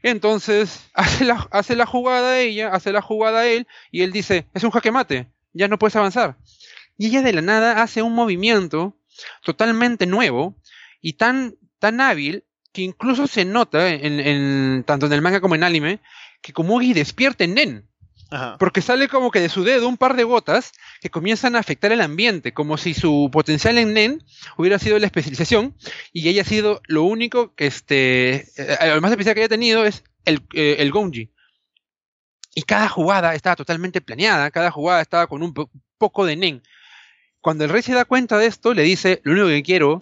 [0.01, 4.63] Entonces, hace la, hace la jugada ella, hace la jugada él, y él dice, es
[4.63, 6.37] un jaque mate, ya no puedes avanzar.
[6.97, 8.97] Y ella de la nada hace un movimiento
[9.43, 10.55] totalmente nuevo
[11.03, 15.53] y tan, tan hábil que incluso se nota en, en- tanto en el manga como
[15.53, 15.99] en anime
[16.41, 17.89] que Komugi despierta en Nen.
[18.31, 18.57] Ajá.
[18.57, 21.91] Porque sale como que de su dedo un par de gotas que comienzan a afectar
[21.91, 24.23] el ambiente, como si su potencial en Nen
[24.57, 25.75] hubiera sido la especialización
[26.11, 28.47] y ella ha sido lo único que este.
[28.57, 31.29] eh, lo más especial que haya tenido es el, eh, el Gonji.
[32.55, 36.63] Y cada jugada estaba totalmente planeada, cada jugada estaba con un po- poco de Nen.
[37.41, 40.01] Cuando el rey se da cuenta de esto, le dice: Lo único que quiero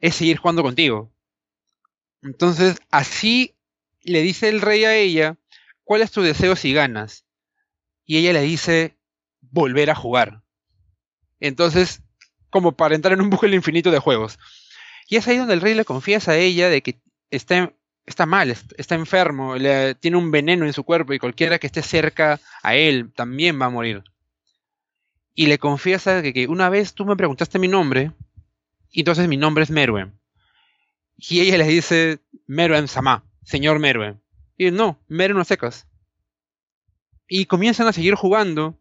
[0.00, 1.12] es seguir jugando contigo.
[2.22, 3.56] Entonces, así
[4.02, 5.36] le dice el rey a ella:
[5.84, 7.24] ¿Cuál es tu deseo si ganas?
[8.06, 8.98] y ella le dice
[9.40, 10.42] volver a jugar.
[11.40, 12.02] Entonces,
[12.50, 14.38] como para entrar en un bucle infinito de juegos.
[15.08, 17.74] Y es ahí donde el rey le confiesa a ella de que está,
[18.06, 21.68] está mal, est- está enfermo, le- tiene un veneno en su cuerpo y cualquiera que
[21.68, 24.04] esté cerca a él también va a morir.
[25.34, 28.12] Y le confiesa que, que una vez tú me preguntaste mi nombre,
[28.90, 30.18] y entonces mi nombre es Meruen.
[31.16, 34.20] Y ella le dice Meruen Sama, señor Meruen.
[34.56, 35.86] Y no, Meruen a secas
[37.28, 38.78] y comienzan a seguir jugando.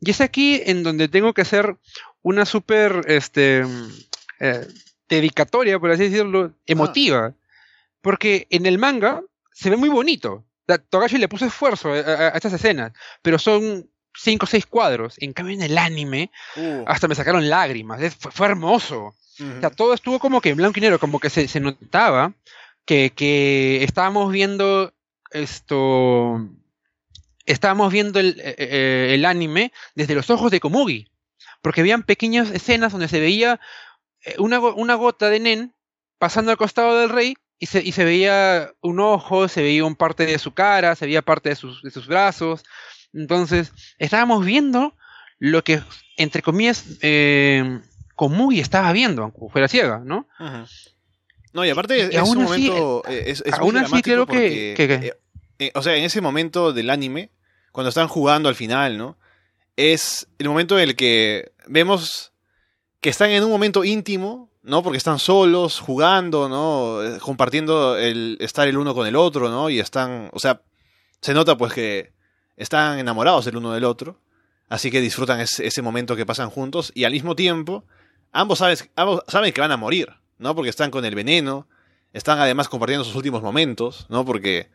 [0.00, 1.76] Y es aquí en donde tengo que hacer
[2.22, 3.64] una súper este,
[4.40, 4.66] eh,
[5.08, 7.34] dedicatoria, por así decirlo, emotiva.
[8.00, 10.44] Porque en el manga se ve muy bonito.
[10.88, 12.92] Togashi le puso esfuerzo a, a- a estas escenas,
[13.22, 15.16] pero son cinco o seis cuadros.
[15.18, 18.00] En cambio, en el anime, Uh, hasta me sacaron lágrimas.
[18.00, 19.14] Es- fue, fue hermoso.
[19.76, 22.32] Todo estuvo como que en blanco y negro, como que se, se notaba
[22.84, 24.92] que, que estábamos viendo
[25.30, 26.48] esto.
[27.46, 31.10] Estábamos viendo el, eh, eh, el anime desde los ojos de Komugi.
[31.62, 33.60] Porque habían pequeñas escenas donde se veía
[34.24, 35.74] eh, una, una gota de Nen
[36.18, 39.96] pasando al costado del rey y se, y se veía un ojo, se veía un
[39.96, 42.62] parte de su cara, se veía parte de sus, de sus brazos.
[43.12, 44.94] Entonces, estábamos viendo
[45.38, 45.82] lo que,
[46.16, 47.80] entre comillas, eh,
[48.20, 50.26] Komugi estaba viendo, aunque fuera ciega, ¿no?
[50.38, 50.66] Ujú.
[51.54, 53.02] No, y aparte Y es aún un así, momento.
[53.08, 55.14] eh, es, muy aún así creo que- porque, que- que- eh,
[55.58, 57.30] eh, o sea, en ese momento del anime,
[57.72, 59.16] cuando están jugando al final, ¿no?
[59.74, 62.32] Es el momento en el que vemos
[63.00, 64.82] que están en un momento íntimo, ¿no?
[64.82, 67.02] Porque están solos, jugando, ¿no?
[67.02, 69.70] Eh, Compartiendo el estar el uno con el otro, ¿no?
[69.70, 70.60] Y están, o sea,
[71.22, 72.12] Se nota pues que
[72.58, 74.20] están enamorados el uno del otro,
[74.68, 77.84] así que disfrutan ese, momento que pasan juntos y al mismo tiempo
[78.32, 80.08] ambos, saben que van a morir,
[80.38, 80.54] ¿no?
[80.54, 81.68] Porque están con el veneno,
[82.12, 84.24] están además compartiendo sus últimos momentos, ¿no?
[84.24, 84.70] Porque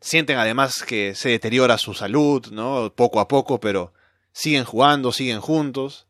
[0.00, 2.92] sienten además que se deteriora su salud, ¿no?
[2.94, 3.92] Poco a poco, pero
[4.32, 6.06] siguen jugando, siguen juntos.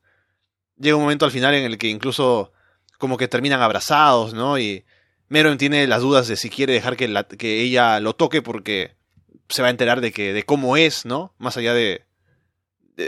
[0.76, 2.52] Llega un momento al final en el que incluso
[2.98, 4.58] como que terminan abrazados, ¿no?
[4.58, 4.84] Y
[5.30, 8.96] Meron tiene las dudas de si quiere dejar que ella lo toque porque
[9.48, 11.34] se va a enterar de que de cómo es, ¿no?
[11.38, 12.04] Más allá de,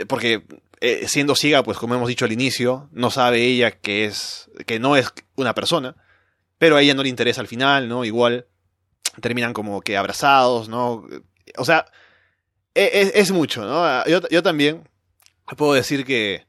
[0.07, 0.41] porque
[0.85, 4.79] eh, siendo ciega, pues como hemos dicho al inicio, no sabe ella que es que
[4.79, 5.95] no es una persona,
[6.57, 8.03] pero a ella no le interesa al final, ¿no?
[8.03, 8.47] Igual
[9.21, 11.07] terminan como que abrazados, ¿no?
[11.57, 11.85] O sea,
[12.75, 14.05] e, e, es, mucho, ¿no?
[14.07, 14.89] Yo, yo, también
[15.55, 16.45] puedo decir que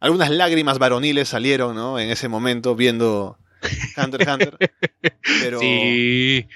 [0.00, 1.98] algunas lágrimas varoniles salieron, ¿no?
[1.98, 3.38] En ese momento viendo
[3.98, 4.58] Hunter x Hunter.
[5.42, 6.48] Pero, sí.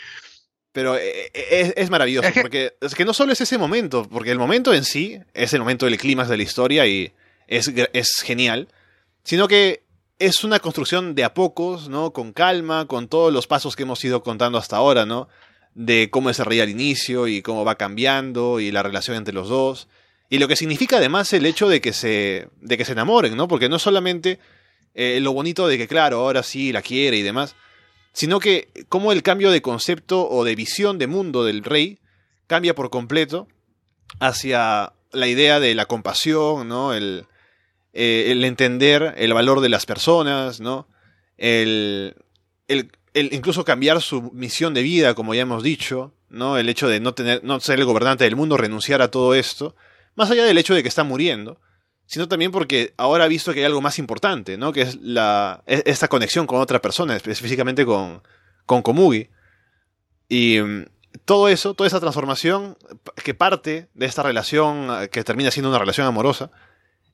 [0.73, 4.39] Pero e, es, es maravilloso, porque es que no solo es ese momento, porque el
[4.39, 7.13] momento en sí es el momento del clímax de la historia y
[7.47, 8.69] es, es genial,
[9.25, 9.83] sino que
[10.19, 12.13] es una construcción de a pocos, ¿no?
[12.13, 15.29] Con calma, con todos los pasos que hemos ido contando hasta ahora, ¿no?
[15.79, 19.49] de cómo se reía al inicio y cómo va cambiando y la relación entre los
[19.49, 19.87] dos.
[20.29, 23.47] Y lo que significa además el hecho de que se, de que se enamoren, ¿no?
[23.47, 24.41] Porque no es solamente
[24.95, 27.55] eh, lo bonito de que, claro, ahora sí la quiere y demás,
[28.13, 31.99] sino que cómo el cambio de concepto o de visión de mundo del rey
[32.47, 33.49] cambia por completo
[34.21, 36.95] hacia la idea de la compasión, ¿no?
[36.95, 37.27] El,
[37.93, 40.89] eh, el entender el valor de las personas, ¿no?
[41.37, 42.17] El,
[42.67, 46.59] el, incluso cambiar su misión de vida, como ya hemos dicho, ¿no?
[46.59, 49.75] El hecho de no tener, no ser el gobernante del mundo, renunciar a todo esto,
[50.15, 51.61] más allá del hecho de que está muriendo,
[52.09, 54.73] sino también porque ahora ha visto que hay algo más importante, ¿no?
[54.73, 58.23] Que es la, e, esta conexión con otra persona, específicamente con,
[58.65, 59.29] con Komugi.
[60.27, 60.87] Y mm,
[61.27, 62.79] todo eso, toda esa transformación
[63.23, 66.51] que parte de esta relación, eh, que termina siendo una relación amorosa,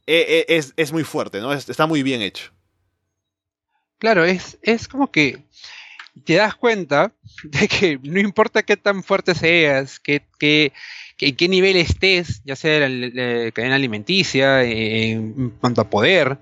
[0.06, 1.52] e, e, es, es muy fuerte, ¿no?
[1.52, 2.52] está muy bien hecho.
[3.98, 5.42] Claro, es, es como que
[6.24, 10.72] te das cuenta de que no importa qué tan fuerte seas, que, que,
[11.18, 16.38] en qué nivel estés, ya sea en la, cadena alimenticia, en cuanto a poder,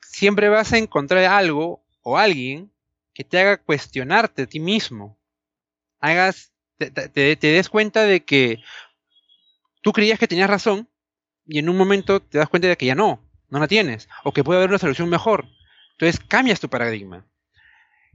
[0.00, 2.70] siempre vas a encontrar algo o alguien
[3.14, 5.18] que te haga cuestionarte a ti mismo.
[6.00, 8.62] Hagas, te, te des cuenta de que
[9.82, 10.88] tú creías que tenías razón
[11.46, 14.32] y en un momento te das cuenta de que ya no, no la tienes, o
[14.32, 15.46] que puede haber una solución mejor.
[15.92, 17.26] Entonces cambias tu paradigma.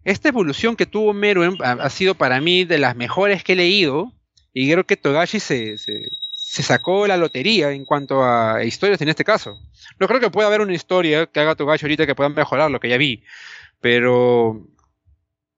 [0.03, 4.13] Esta evolución que tuvo Meruem ha, sido para mí de las mejores que he leído
[4.57, 9.25] y creo que Togashi se, se, sacó la lotería en cuanto a historias en este
[9.25, 9.59] caso.
[9.99, 12.79] No creo que pueda haber una historia que haga Togashi ahorita que pueda mejorar lo
[12.79, 13.21] que ya vi,
[13.81, 14.65] pero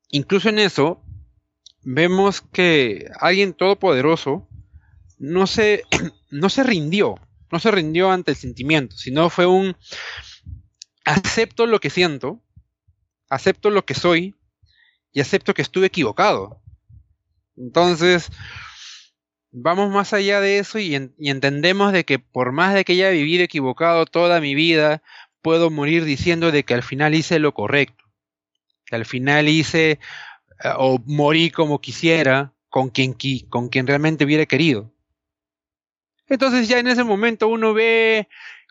[0.10, 1.04] incluso en eso
[1.84, 4.50] vemos que alguien todopoderoso
[5.20, 5.84] no se,
[6.32, 7.20] no se rindió,
[7.52, 9.78] no se rindió ante el sentimiento, sino fue un
[11.06, 12.42] acepto lo que siento,
[13.30, 14.34] acepto lo que soy
[15.14, 16.64] y acepto que estuve equivocado.
[17.56, 18.32] Entonces,
[19.60, 23.44] vamos más allá de eso y, entendemos de que por más de que haya vivido
[23.44, 25.02] equivocado toda mi vida,
[25.42, 28.06] puedo morir diciendo de que al final hice lo correcto,
[28.86, 29.98] que al final hice eh,
[30.78, 33.16] o morí como quisiera, con quien,
[33.50, 34.92] con quien realmente hubiera querido.
[36.28, 38.28] Entonces ya en ese momento uno ve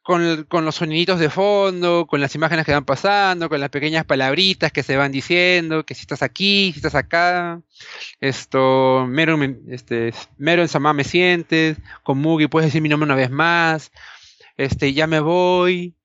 [0.07, 4.71] con, los soniditos de fondo, con las imágenes que van pasando, con las pequeñas palabritas
[4.71, 7.61] que se van diciendo, que si estás aquí, si estás acá,
[8.21, 9.37] esto, mero,
[9.69, 13.91] este, mero en Samá me sientes, con Mugi puedes decir mi nombre una vez más,
[14.57, 15.97] este, ya me voy,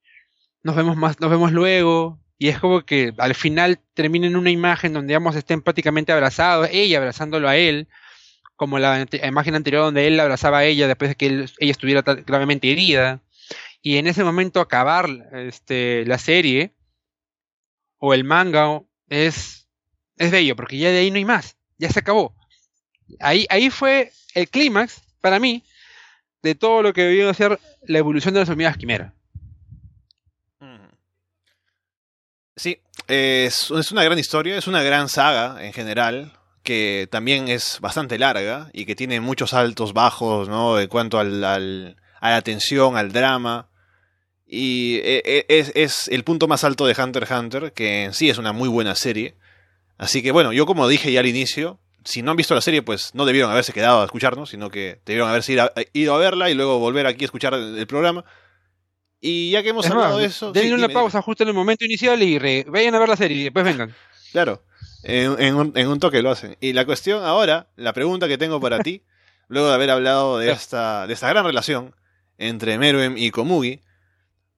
[0.64, 4.50] nos vemos más, nos vemos luego, y es como que al final termina en una
[4.50, 7.86] imagen donde ambos estén prácticamente abrazados, ella abrazándolo a él,
[8.56, 12.02] como la imagen anterior donde él la abrazaba a ella después de que ella estuviera
[12.02, 13.20] gravemente herida
[13.82, 16.72] y en ese momento acabar este, la serie
[17.98, 19.68] o el manga es,
[20.16, 22.34] es bello, porque ya de ahí no hay más, ya se acabó.
[23.20, 25.64] Ahí, ahí fue el clímax, para mí,
[26.42, 29.14] de todo lo que debió hacer la evolución de las hormigas quimera.
[32.54, 37.80] Sí, es, es, una gran historia, es una gran saga en general, que también es
[37.80, 40.78] bastante larga y que tiene muchos altos, bajos, ¿no?
[40.78, 43.71] En cuanto al, al, a la tensión, al drama.
[44.54, 48.12] Y e, e, es, es, el punto más alto de Hunter x Hunter, que en
[48.12, 49.34] sí es una muy buena serie.
[49.96, 52.82] Así que bueno, yo como dije ya al inicio, si no han visto la serie,
[52.82, 55.56] pues no debieron haberse quedado a escucharnos, sino que debieron haberse
[55.94, 58.26] ido a, verla y luego volver aquí a escuchar el, programa.
[59.22, 60.52] Y ya que hemos hablado de eso...
[60.52, 63.44] Denle una pausa justo en el momento inicial y vayan a ver la serie y
[63.44, 63.94] después vengan.
[64.32, 64.62] Claro,
[65.02, 66.58] en, un, en un toque lo hacen.
[66.60, 69.02] Y la cuestión ahora, la pregunta que tengo para ti,
[69.48, 71.94] luego de haber hablado de esta, de esta gran relación
[72.36, 73.80] entre Meruem y Komugi,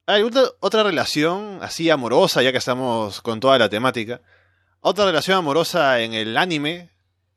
[0.06, 4.20] ¿hay otra, otra relación así amorosa, ya que estamos con toda la temática?
[4.80, 6.90] ¿Otra relación amorosa en el anime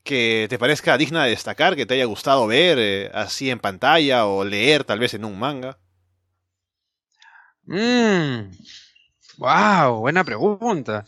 [0.04, 4.26] que te parezca digna de destacar, que te haya gustado ver eh, así en pantalla
[4.26, 5.78] o leer tal vez en un manga?
[7.66, 8.52] Mmm.
[9.38, 11.06] Wow, buena pregunta.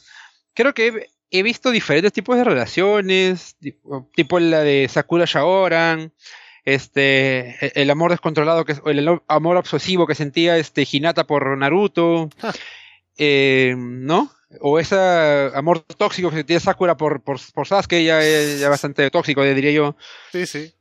[0.53, 6.14] Creo que he, he visto diferentes tipos de relaciones, tipo, tipo la de Sakura Shaoran,
[6.66, 12.30] este, e, el amor descontrolado, que, el amor obsesivo que sentía este Hinata por Naruto,
[13.18, 14.32] eh, ¿no?
[14.62, 14.95] O ese
[15.53, 19.95] amor tóxico que sentía Sakura por, por, por Sasuke, ya, ya bastante tóxico, diría yo.
[20.32, 20.74] Sí, sí.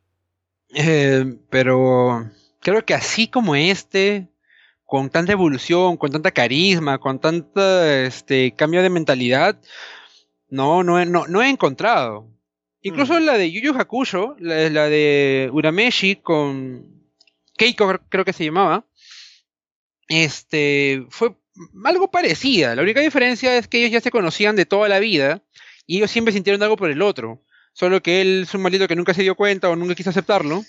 [0.74, 4.28] Eh, pero creo que así como este,
[4.84, 9.60] con tanta evolución, con tanta carisma, con tanta este cambio de mentalidad,
[10.48, 12.26] no, no, no, no he encontrado.
[12.88, 13.24] Incluso mm.
[13.24, 17.04] la de Yu Yu Hakusho, la, la, de Urameshi con
[17.56, 18.86] Keiko, creo que se llamaba,
[20.08, 21.36] este, fue
[21.84, 22.74] algo parecida.
[22.74, 25.42] La única diferencia es que ellos ya se conocían de toda la vida
[25.86, 27.44] y ellos siempre sintieron algo por el otro.
[27.72, 30.64] Solo que él es un maldito que nunca se dio cuenta o nunca quiso aceptarlo.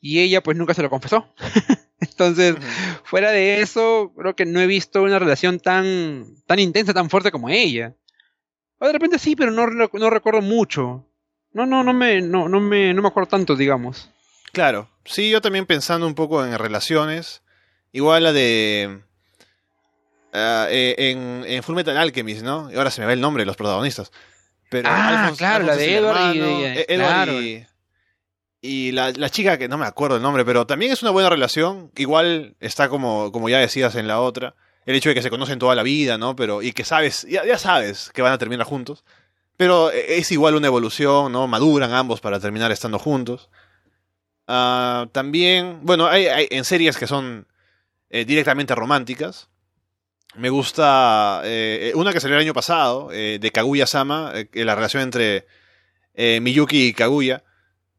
[0.00, 1.32] Y ella pues nunca se lo confesó.
[2.00, 2.56] Entonces,
[3.04, 7.30] fuera de eso, creo que no he visto una relación tan, tan intensa, tan fuerte
[7.30, 7.94] como ella.
[8.78, 11.09] O de repente sí, pero no, no recuerdo mucho.
[11.52, 14.08] No, no, no me, no, no me, no me acuerdo tanto, digamos.
[14.52, 14.88] Claro.
[15.04, 17.42] Sí, yo también pensando un poco en relaciones.
[17.92, 19.00] Igual la de.
[20.32, 22.70] Uh, en, en Full Metal Alchemist, ¿no?
[22.70, 24.12] Y ahora se me ve el nombre de los protagonistas.
[24.68, 27.42] Pero ah, claro, la de Edward, y, Edward claro.
[27.42, 27.66] y,
[28.60, 31.28] y la, la, chica que no me acuerdo el nombre, pero también es una buena
[31.28, 31.90] relación.
[31.96, 34.54] Igual está como, como ya decías en la otra.
[34.86, 36.36] El hecho de que se conocen toda la vida, ¿no?
[36.36, 39.04] Pero, y que sabes, ya, ya sabes que van a terminar juntos.
[39.60, 41.46] Pero es igual una evolución, ¿no?
[41.46, 43.50] Maduran ambos para terminar estando juntos.
[44.48, 47.46] Uh, también, bueno, hay, hay, en series que son
[48.08, 49.50] eh, directamente románticas.
[50.34, 55.02] Me gusta eh, una que salió el año pasado, eh, de Kaguya-sama, eh, la relación
[55.02, 55.46] entre
[56.16, 57.44] Miyuki y Kaguya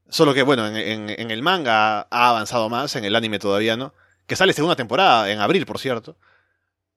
[0.10, 3.78] Solo que, bueno, en, en, en, el manga ha avanzado más, en el anime todavía
[3.78, 3.94] no.
[4.26, 6.18] Que sale segunda temporada, en abril, por cierto.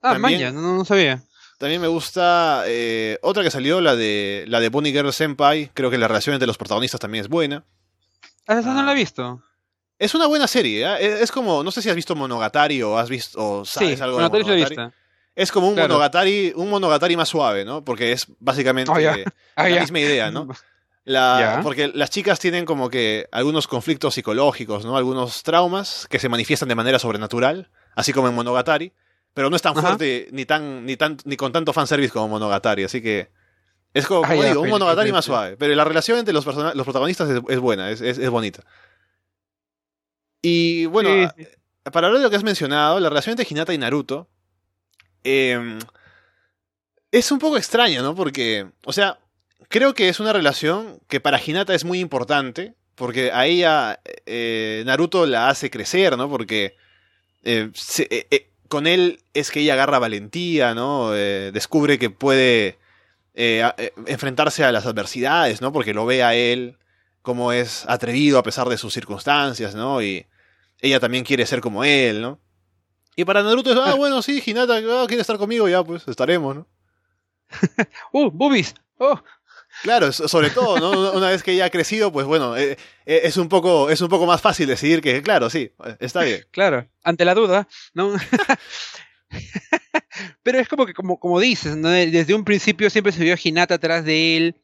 [0.01, 1.23] Ah, también, no, no, sabía.
[1.59, 5.71] También me gusta eh, otra que salió, la de la de Bonnie Girl Senpai.
[5.73, 7.65] Creo que la relación entre los protagonistas también es buena.
[8.47, 9.43] Ah, esa no la he visto.
[9.99, 11.23] Es una buena serie, ¿eh?
[11.23, 14.19] es, como, no sé si has visto Monogatari o has visto o sabes sí, algo
[14.19, 14.65] de Monogatari.
[14.65, 14.93] Visto.
[15.37, 15.95] Es como un claro.
[15.95, 17.85] Monogatari, un Monogatari más suave, ¿no?
[17.85, 19.17] Porque es básicamente oh, yeah.
[19.17, 19.25] la
[19.57, 19.81] ah, yeah.
[19.81, 20.49] misma idea, ¿no?
[21.07, 21.61] La, yeah.
[21.63, 24.97] Porque las chicas tienen como que algunos conflictos psicológicos, ¿no?
[24.97, 28.95] Algunos traumas que se manifiestan de manera sobrenatural, así como en Monogatari,
[29.35, 32.85] pero no es tan fuerte ni tan ni tan ni con tanto fanservice como Monogatari,
[32.85, 33.29] así que
[33.93, 36.85] es como, como ah, digo, un Monogatari más suave, pero la relación entre los, los
[36.85, 38.65] protagonistas es, es buena, es, es, es, bonita.
[40.43, 41.49] Y bueno, sí, sí.
[41.93, 44.29] para hablar de lo que has mencionado, la relación entre Hinata y Naruto
[45.23, 45.79] eh,
[47.13, 48.17] es un poco extraña, ¿no?
[48.17, 49.19] Porque, o sea,
[49.69, 54.83] creo que es una relación que para Hinata es muy importante, porque a ella eh,
[54.87, 56.29] Naruto la hace crecer, ¿no?
[56.29, 56.77] Porque
[57.45, 61.15] eh, se, eh, eh con él es que ella agarra valentía, ¿no?
[61.15, 62.79] Eh, descubre que puede
[63.37, 65.73] enfrentarse a las adversidades, ¿no?
[65.73, 66.77] Porque lo ve a él
[67.23, 70.03] como es atrevido a pesar de sus circunstancias, ¿no?
[70.03, 70.27] Y
[70.81, 72.41] ella también quiere ser como él, ¿no?
[73.17, 76.57] Y para Naruto es, ah, bueno, sí, Hinata oh, quiere estar conmigo, ya pues estaremos,
[76.57, 76.67] ¿no?
[78.13, 78.75] ¡Uh, boobies!
[78.99, 79.21] ¡Oh!
[79.85, 81.13] Claro, sobre todo, ¿no?
[81.13, 84.09] Una vez que ya ha crecido, pues bueno, eh, eh, es, un poco, es un
[84.09, 86.43] poco más fácil decidir que, claro, sí, está bien.
[86.51, 88.15] Claro, ante la duda, ¿no?
[90.43, 93.75] Pero es como que, como, como dices, desde un principio siempre se vio a Hinata
[93.75, 94.57] atrás de él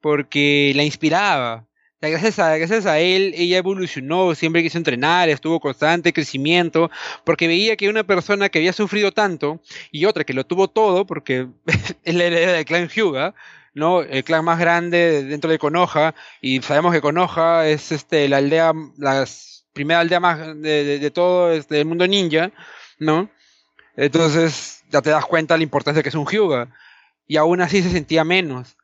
[0.00, 1.64] porque la inspiraba.
[2.00, 6.90] Gracias, a, gracias a él, ella evolucionó, siempre quiso entrenar, estuvo constante crecimiento,
[7.22, 9.62] porque veía que una persona que había sufrido tanto
[9.92, 11.46] y otra que lo tuvo todo, porque
[12.02, 13.32] es la heredera del clan Hyuga,
[13.76, 14.00] ¿no?
[14.00, 18.72] El clan más grande dentro de Konoha, y sabemos que Konoha es este, la aldea,
[18.96, 19.26] la
[19.74, 22.50] primera aldea más de, todo este, el mundo ninja,
[22.98, 23.28] ¿no?
[23.94, 26.74] Entonces ya te das cuenta de la importancia que es un Hyuga,
[27.26, 28.78] y aún así se sentía menos.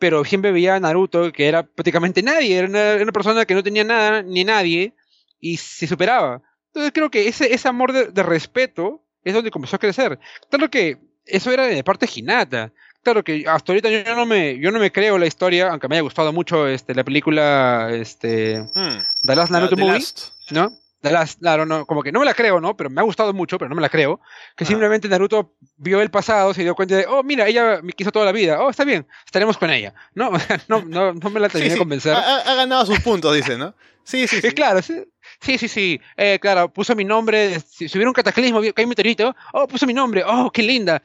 [0.00, 2.68] Pero siempre veía a Naruto, que era prácticamente nadie, era
[3.00, 4.94] una, persona que no tenía nada ni nadie,
[5.38, 6.42] y se superaba.
[6.68, 10.18] Entonces creo que ese, amor de, de respeto es donde comenzó a crecer.
[10.50, 12.72] Claro que eso era de parte de Hinata
[13.08, 15.96] claro que hasta ahorita yo no me yo no me creo la historia, aunque me
[15.96, 18.98] haya gustado mucho este la película este mm.
[19.26, 20.28] The Last Naruto uh, Movie, last.
[20.50, 20.70] ¿no?
[21.00, 22.76] The Last, claro, no, como que no me la creo, ¿no?
[22.76, 24.20] Pero me ha gustado mucho, pero no me la creo.
[24.56, 24.66] Que Ah.
[24.66, 28.24] simplemente Naruto vio el pasado, se dio cuenta de, oh, mira, ella me quiso toda
[28.24, 28.60] la vida.
[28.60, 29.94] Oh, está bien, estaremos con ella.
[30.14, 30.32] No,
[30.68, 32.14] no, no, no me la Sí, terminé de sí, convencer.
[32.14, 33.74] Ha, ha- ha ganado sus puntos, dice, ¿no?
[34.02, 34.46] Sí, sí, sí.
[34.48, 35.04] Eh, claro, sí,
[35.40, 36.00] sí, sí, sí.
[36.16, 37.60] Eh, claro, puso mi nombre.
[37.60, 39.36] Si, hubiera un cataclismo, vi- cae un meteorito.
[39.52, 40.24] Oh, puso mi nombre.
[40.26, 41.00] Oh, qué linda.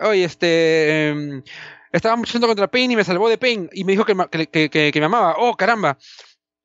[0.00, 1.08] Oye, este.
[1.10, 1.42] em,
[1.92, 3.68] estábamos luchando contra Pain y me salvó de Pain.
[3.72, 4.04] Y me dijo
[4.70, 5.34] que- que me amaba.
[5.38, 5.98] Oh, caramba.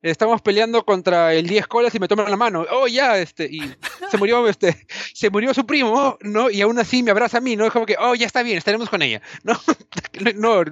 [0.04, 2.66] Estamos peleando contra el 10 colas y me toma la mano.
[2.70, 3.46] Oh, ya, este.
[3.46, 3.62] Y
[4.10, 4.86] se murió, este.
[5.14, 6.50] Se murió su primo, ¿no?
[6.50, 7.64] Y aún así me abraza a mí, ¿no?
[7.64, 9.22] Es como que, oh, ya está bien, estaremos con ella.
[9.44, 9.54] No,
[10.34, 10.62] no,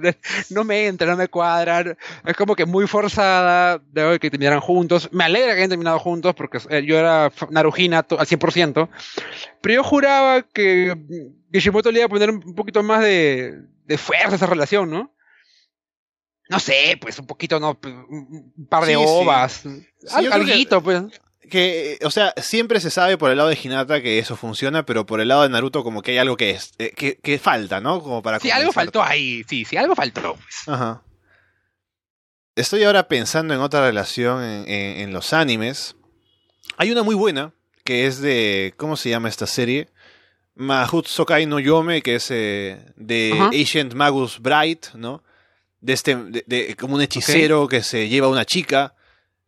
[0.51, 1.97] no me entra, no me cuadran.
[2.23, 5.09] Es como que muy forzada de que terminaran juntos.
[5.11, 8.89] Me alegra que hayan terminado juntos porque eh, yo era Narujina al 100%.
[9.61, 10.95] Pero yo juraba que
[11.51, 15.12] Kishimoto le iba a poner un poquito más de, de fuerza a esa relación, ¿no?
[16.53, 17.77] No sé, pues un poquito, ¿no?
[17.83, 19.05] Un par de Sí, sí.
[19.07, 19.63] ovas.
[19.63, 21.01] que- alguito, pues.
[21.49, 25.05] Que, o sea, siempre se sabe por el lado de Hinata que eso funciona, pero
[25.05, 27.79] por el lado de Naruto como que hay algo que es eh, que, que falta,
[27.81, 28.01] ¿no?
[28.01, 29.43] Como para Sí, algo faltó ahí.
[29.47, 30.35] Sí, sí, algo faltó.
[30.35, 30.67] pues.
[30.67, 31.03] Ajá.
[32.55, 35.95] Estoy ahora pensando en otra relación en, en- en los animes.
[36.77, 37.51] Hay una muy buena,
[37.83, 38.73] que es de.
[38.77, 39.89] ¿Cómo se llama esta serie?
[40.55, 43.45] Mahutsukai no Yome, que es eh, de Ajá.
[43.47, 45.22] Ancient Magus Bright, ¿no?
[45.83, 46.15] De este.
[46.15, 48.95] De, de- como un hechicero que se lleva a una chica.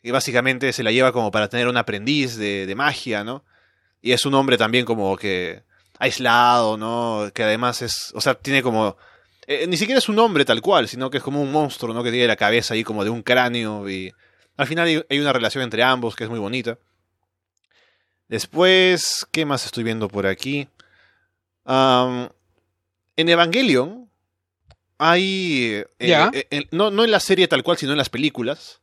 [0.04, 3.44] Y básicamente se la lleva como para tener un aprendiz de, de magia, ¿no?
[4.04, 5.64] Y es un hombre también como que.
[5.98, 7.32] aislado, ¿no?
[7.34, 8.12] Que además es.
[8.14, 8.98] O sea, tiene como.
[9.48, 12.04] Eh, ni siquiera es un hombre tal cual, sino que es como un monstruo, ¿no?
[12.04, 14.12] Que tiene la cabeza ahí como de un cráneo y
[14.58, 16.78] al final hay, hay una relación entre ambos que es muy bonita.
[18.28, 20.68] Después, ¿qué más estoy viendo por aquí?
[21.68, 24.05] En Evangelion
[24.98, 25.84] hay...
[26.00, 26.32] eh, Ya.
[26.34, 28.82] eh, no, no en la serie tal cual, sino en las películas.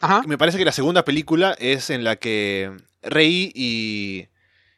[0.00, 0.22] Ajá.
[0.26, 2.72] Me parece que la segunda película es en la que
[3.02, 4.28] Rei y,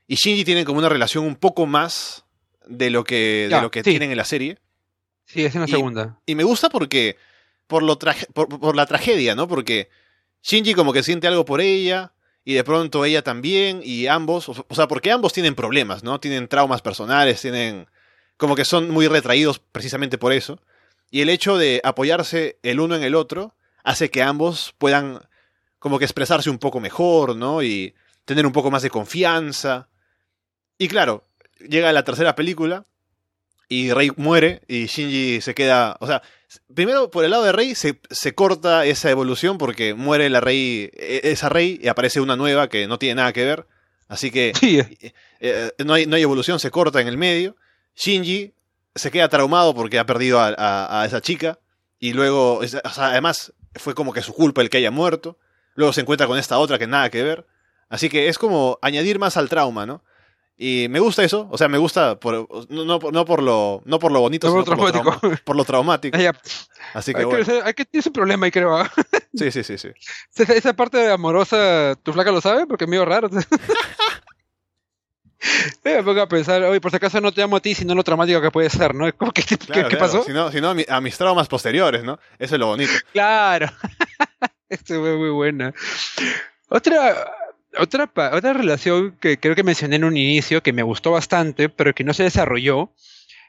[0.08, 2.24] y Shinji tienen como una relación un poco más
[2.66, 3.90] de lo que, de lo que sí.
[3.90, 4.58] tienen en la serie.
[5.26, 6.18] Sí, es en la Y- segunda.
[6.26, 7.16] Y me gusta porque.
[7.68, 9.48] Por, lo traje- por, por la tragedia, ¿no?
[9.48, 9.88] Porque
[10.42, 12.12] Shinji como que siente algo por ella.
[12.44, 13.80] Y de pronto ella también.
[13.84, 14.48] Y ambos.
[14.48, 16.18] O sea, porque ambos tienen problemas, ¿no?
[16.20, 17.40] Tienen traumas personales.
[17.40, 17.86] Tienen.
[18.43, 20.59] Como que son muy retraídos precisamente por eso.
[21.12, 23.55] Y el hecho de apoyarse el uno en el otro.
[23.84, 25.20] Hace que ambos puedan.
[25.78, 27.62] Como que expresarse un poco mejor, ¿no?
[27.62, 29.88] Y tener un poco más de confianza.
[30.76, 31.22] Y claro,
[31.68, 32.84] llega la tercera película.
[33.68, 35.97] Y Rey muere y Shinji se queda.
[36.01, 36.20] O sea,
[36.74, 40.90] primero por el lado de Rey se, se corta esa evolución porque muere la Rey,
[40.95, 43.68] e- esa Rey y aparece una nueva que no tiene nada que ver.
[44.09, 44.80] Así que Sí,
[45.38, 47.55] eh, no, hay, no hay evolución, se corta en el medio.
[47.97, 48.55] Shinji
[48.95, 51.59] se queda traumado porque ha perdido a, a- a esa chica.
[51.99, 55.38] Y luego, es- o sea, además, fue como que su culpa el que haya muerto.
[55.74, 57.47] Luego se encuentra con esta otra que nada que ver.
[57.88, 60.03] Así que es como añadir más al trauma, ¿no?
[60.57, 63.99] Y me gusta eso, o sea, me gusta por, no, no, no por lo no
[63.99, 65.18] por lo bonito, No sino por lo, traumático.
[65.20, 66.16] trauma- por lo traumático.
[66.95, 67.45] Así que hay, bueno.
[67.45, 68.76] que, hay que problema ahí, creo.
[68.76, 68.90] ¿ah?
[69.34, 69.88] Sí, sí, sí, sí.
[70.36, 73.28] Esa, esa parte amorosa, tu flaca lo sabe, porque es medio raro.
[75.84, 78.05] Me pongo a pensar, oye, por si acaso no te amo a ti, sino lo
[78.05, 79.12] traumático que puede ser, ¿no?
[79.16, 80.12] Como que, ¿Qué, Claro, qué claro.
[80.12, 80.24] pasó?
[80.24, 82.18] Si no, si no, a, mi- a mis traumas posteriores, ¿no?
[82.38, 82.93] Eso es lo bonito.
[83.12, 83.66] Claro.
[84.68, 85.74] Esto fue muy buena.
[86.68, 87.30] Otra,
[87.78, 91.95] otra, otra relación que creo que mencioné en un inicio, que me gustó bastante, pero
[91.95, 92.90] que no se desarrolló,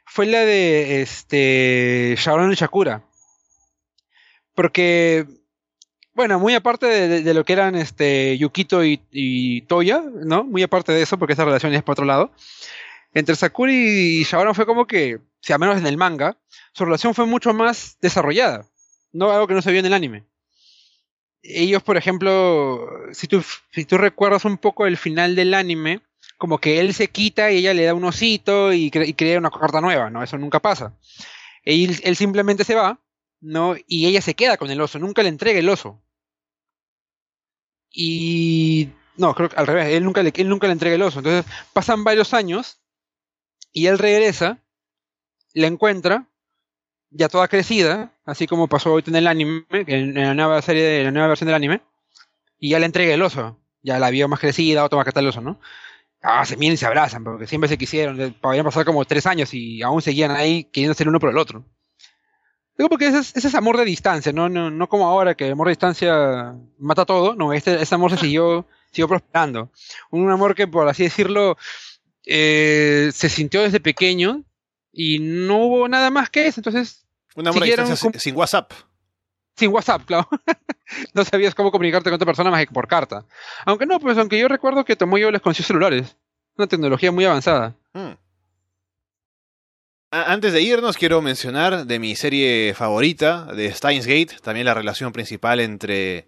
[0.06, 3.04] fue la de este Sharon y Shakura.
[4.56, 5.26] Porque,
[6.14, 10.44] bueno, muy aparte de, de- lo que eran este Yukito y, Toya, ¿no?
[10.44, 12.32] Muy aparte de eso, porque esa relación es para otro lado.
[13.14, 16.38] Entre Sakura y Shaoran fue como que, sea, al menos en el manga,
[16.74, 18.66] su relación fue mucho más desarrollada.
[19.12, 20.24] No algo que no se vio en el anime.
[21.44, 26.02] Ellos, por ejemplo, si tú, si tú recuerdas un poco el final del anime,
[26.38, 29.82] como que él se quita y ella le da un osito y crea una carta
[29.82, 30.24] nueva, ¿no?
[30.24, 30.94] Eso nunca pasa.
[31.66, 33.00] Él, él simplemente se va,
[33.44, 33.76] ¿no?
[33.88, 36.02] Y ella se queda con el oso, nunca le entrega el oso.
[37.92, 38.90] Y...
[39.16, 41.20] No, creo que al revés, él nunca le, él nunca le entrega el oso.
[41.20, 42.80] Entonces pasan varios años
[43.72, 44.60] y él regresa,
[45.54, 46.28] la encuentra,
[47.12, 51.04] ya toda crecida, así como pasó ahorita en el anime, en, la nueva serie, de,
[51.04, 51.82] la nueva versión del anime,
[52.58, 53.60] y ya le entrega el oso.
[53.84, 55.60] Ya la vio más crecida, otro más que el oso, ¿no?
[56.22, 58.34] Ah, se miran y se abrazan, porque siempre se quisieron.
[58.42, 61.66] Podrían pasar como tres años y aún seguían ahí queriendo ser uno por el otro.
[62.84, 64.50] Digo porque ese es, ese es amor de distancia, ¿no?
[64.50, 68.12] No, no como ahora que el amor de distancia mata todo, no, este, ese amor
[68.12, 69.72] se siguió, siguió prosperando.
[70.10, 71.56] Un amor que, por así decirlo,
[72.26, 74.44] eh, se sintió desde pequeño
[74.92, 77.06] y no hubo nada más que eso, entonces
[77.36, 78.74] Un amor a Siguieron distancia sin, sin WhatsApp.
[79.56, 80.28] sin WhatsApp, claro.
[81.14, 83.26] no sabías cómo comunicarte con otra persona más que por carta.
[83.66, 86.18] Aunque no, pues aunque yo recuerdo que Tomoyo les consiguió celulares.
[86.58, 87.78] Una tecnología muy avanzada.
[87.94, 88.12] Mm.
[90.16, 95.12] Antes de irnos, quiero mencionar de mi serie favorita, de Steins Gate, también la relación
[95.12, 96.28] principal entre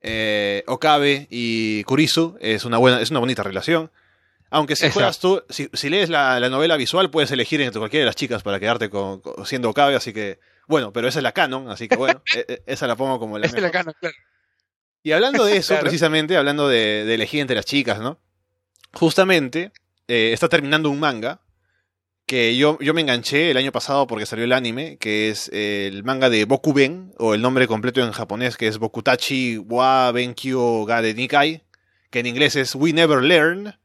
[0.00, 2.36] eh, Okabe y Kurisu.
[2.40, 3.90] Es una, buena, es una bonita relación.
[4.50, 4.94] Aunque si Exacto.
[5.00, 8.14] juegas tú, si, si lees la, la novela visual, puedes elegir entre cualquiera de las
[8.14, 10.38] chicas para quedarte con, con- siendo Okabe, así que,
[10.68, 13.38] bueno, pero esa es la canon, así que bueno, e- e- esa la pongo como
[13.40, 14.14] la Esa es la cana, claro.
[15.02, 15.82] Y hablando de eso, Claro.
[15.82, 18.20] precisamente, hablando de, de elegir entre las chicas, ¿no?
[18.92, 19.72] Justamente,
[20.06, 21.40] eh, está terminando un manga
[22.34, 26.02] que yo, yo me enganché el año pasado porque salió el anime, que es el
[26.02, 31.00] manga de Bokuben, o el nombre completo en japonés, que es Bokutachi wa Benkyo ga
[31.00, 31.62] de Nikai,
[32.10, 33.78] que en inglés es We Never Learn,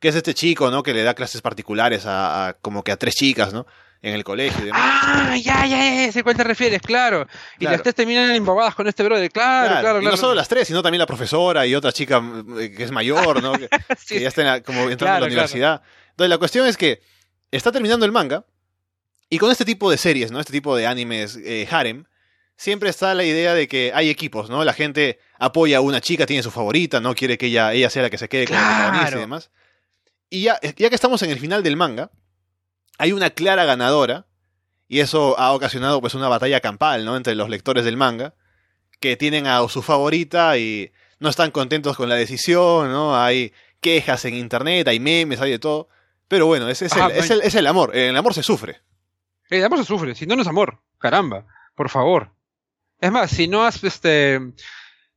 [0.00, 0.82] que es este chico, ¿no?
[0.82, 3.66] Que le da clases particulares a, a como que a tres chicas, ¿no?
[4.02, 4.80] En el colegio y demás.
[4.84, 7.26] Ah, ya, ya, ya, sé a cuál te refieres, claro.
[7.56, 7.72] Y Claro.
[7.76, 10.16] las tres terminan embobadas con este brother, claro, Claro, claro, y claro.
[10.16, 12.22] no solo las tres, sino también la profesora y otra chica
[12.60, 13.52] eh, que es mayor, ¿no?
[13.58, 13.68] Que-
[13.98, 15.82] Sí, que ya está en la- como entrando a Claro, la universidad.
[16.10, 17.00] Entonces la cuestión es que
[17.50, 18.44] está terminando el manga
[19.30, 20.40] y con este tipo de series, ¿no?
[20.40, 22.04] Este tipo de animes eh, harem,
[22.56, 24.64] siempre está la idea de que hay equipos, ¿no?
[24.64, 27.14] La gente apoya a una chica, tiene su favorita, ¿no?
[27.14, 29.20] Quiere que ella, ella sea la que se quede con el protagonista y Claro.
[29.20, 29.50] demás.
[30.30, 32.10] Y ya, ya que estamos en el final del manga,
[32.98, 34.26] hay una clara ganadora
[34.88, 37.16] y eso ha ocasionado pues una batalla campal, ¿no?
[37.16, 38.34] Entre los lectores del manga
[39.00, 40.90] que tienen a su favorita y
[41.20, 43.16] no están contentos con la decisión, ¿no?
[43.16, 45.88] Hay quejas en internet, hay memes, hay de todo.
[46.28, 47.96] Pero bueno, es, Ah, el, es, el, es el amor.
[47.96, 48.80] En el amor se sufre.
[49.50, 50.78] El amor se sufre, si no, no es amor.
[50.98, 52.30] Caramba, por favor.
[53.00, 54.40] Es más, si no has, este,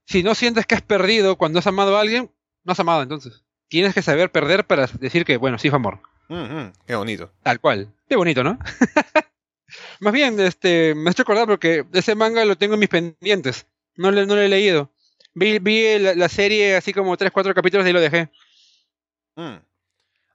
[0.05, 2.32] si no sientes que has perdido cuando has amado a alguien,
[2.64, 3.43] no has amado entonces.
[3.68, 5.99] Tienes que saber perder para decir que, bueno, sí fue amor.
[6.30, 7.32] Ujú, qué bonito.
[7.43, 7.93] Tal cual.
[8.07, 8.57] Qué bonito, ¿no?
[9.99, 13.66] Más bien, este, me has hecho acordar porque ese manga lo tengo en mis pendientes.
[13.95, 14.91] No le, no lo he leído.
[15.34, 18.30] Vi, vi la, la serie así como 3, 4 capítulos y lo dejé.
[19.36, 19.55] Mm.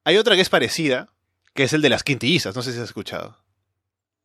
[0.07, 1.09] Hay otra que es parecida,
[1.53, 2.55] que es el de las quintillizas.
[2.55, 3.37] No sé si has escuchado.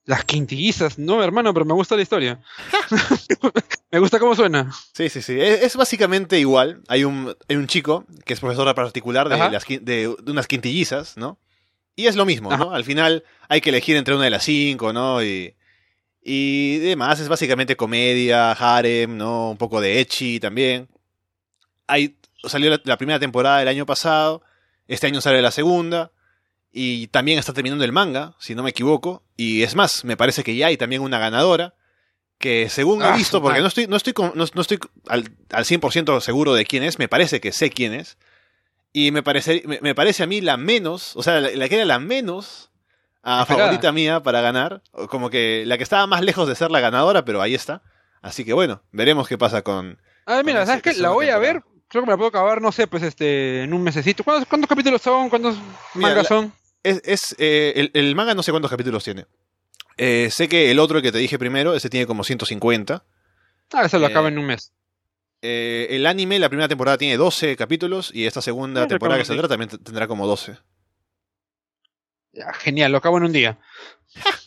[0.05, 2.39] Las quintillizas, no, hermano, pero me gusta la historia.
[3.91, 4.71] me gusta cómo suena.
[4.93, 5.41] Sí, sí, sí.
[5.41, 6.83] Es, es básicamente igual.
[6.87, 11.17] Hay un, hay un chico que es profesora particular de, las, de, de unas quintillizas,
[11.17, 11.39] ¿no?
[11.95, 12.73] Y es lo mismo, ¿no?
[12.75, 15.23] Al final hay que elegir entre una de las cinco, ¿no?
[15.23, 15.55] Y,
[16.21, 17.19] y demás.
[17.19, 19.49] Es básicamente comedia, harem, ¿no?
[19.49, 20.89] Un poco de ecchi también.
[21.87, 24.43] Hay, salió la, la primera temporada el año pasado.
[24.93, 26.11] Este año sale la segunda.
[26.73, 29.23] Y también está terminando el manga, si no me equivoco.
[29.35, 31.73] Y es más, me parece que ya hay también una ganadora.
[32.37, 35.29] Que según he Ah, visto, porque no estoy, no estoy, con- no, no estoy al,
[35.51, 38.17] al 100% seguro de quién es, me parece que sé quién es.
[38.93, 41.75] Y me parece, me, me parece a mí la menos, o sea, la, la que
[41.75, 42.71] era la menos
[43.23, 43.65] a Esperada.
[43.67, 44.81] favorita mía para ganar.
[45.09, 47.83] Como que la que estaba más lejos de ser la ganadora, pero ahí está.
[48.21, 49.99] Así que bueno, veremos qué pasa con.
[50.25, 50.93] A ver, mira, Con ¿sabes qué?
[50.95, 51.63] La voy a ver.
[51.91, 54.23] Creo que me la puedo acabar, no sé, pues este, en un mesecito.
[54.23, 55.29] ¿Cuántos, cuántos capítulos son?
[55.29, 55.57] ¿Cuántos
[55.93, 56.53] Mira, mangas la- son?
[56.83, 59.25] Es, es, eh, el, el manga no sé cuántos capítulos tiene.
[59.97, 63.03] Eh, sé que el otro que te dije primero, ese tiene como 150.
[63.73, 64.71] Ah, eso lo eh, acaba en un mes.
[65.41, 69.47] El anime, la primera temporada tiene 12 capítulos y esta segunda Ah, temporada que saldrá
[69.47, 70.57] también tendrá como 12.
[72.33, 73.59] Ya, genial, lo acabo en un día.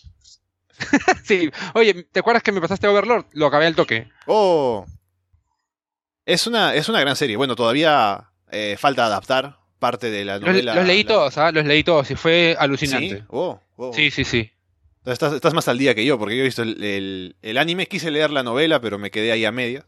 [1.25, 3.27] sí, oye, ¿te acuerdas que me pasaste Overlord?
[3.33, 4.09] Lo acabé al toque.
[4.27, 4.87] ¡Oh!
[6.27, 7.37] Es una, es una gran serie.
[7.37, 10.75] Bueno, todavía eh, falta adaptar parte de la novela.
[10.75, 11.53] los leí la- todos, ¿ah?
[11.53, 12.57] Los leí todos y fue ¿Sí?
[12.59, 13.25] alucinante.
[13.29, 13.93] Oh, oh.
[13.93, 14.51] Sí, sí, sí.
[15.05, 17.87] Estás, estás más al día que yo, porque yo he visto el, el- el anime,
[17.87, 19.85] quise leer la novela, pero me quedé ahí a media.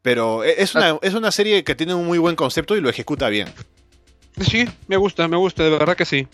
[0.00, 2.88] Pero e- es una, es una serie que tiene un muy buen concepto y lo
[2.88, 3.48] ejecuta bien.
[4.40, 6.26] Sí, me gusta, me gusta, de verdad que sí.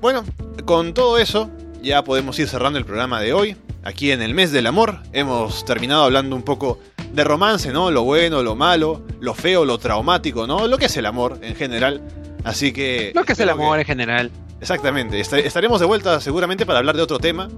[0.00, 0.24] Bueno,
[0.64, 1.50] con todo eso,
[1.82, 3.56] ya podemos ir cerrando el programa de hoy.
[3.84, 6.78] Aquí en el mes del amor hemos terminado hablando un poco
[7.12, 7.90] de romance, ¿no?
[7.90, 10.66] Lo bueno, lo malo, lo feo, lo traumático, ¿no?
[10.68, 12.00] Lo que es el amor en general.
[12.44, 13.12] Así que...
[13.14, 14.30] Lo que es el amor en general.
[14.60, 15.18] Exactamente.
[15.20, 17.48] Esta- Estaremos de vuelta seguramente para hablar de otro tema.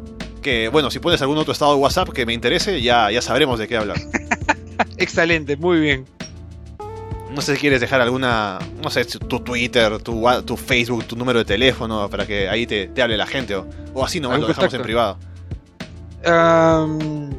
[0.42, 3.58] Que, bueno, si pones algún otro estado de WhatsApp que me interese, ya, ya sabremos
[3.58, 3.96] de qué hablar.
[4.98, 6.06] Excelente, muy bien.
[7.34, 11.40] No sé si quieres dejar alguna, no sé, tu Twitter, tu, tu Facebook, tu número
[11.40, 13.56] de teléfono, para que ahí te, te hable la gente.
[13.56, 15.18] O, o así nomás lo dejamos en privado.
[16.26, 17.30] Am,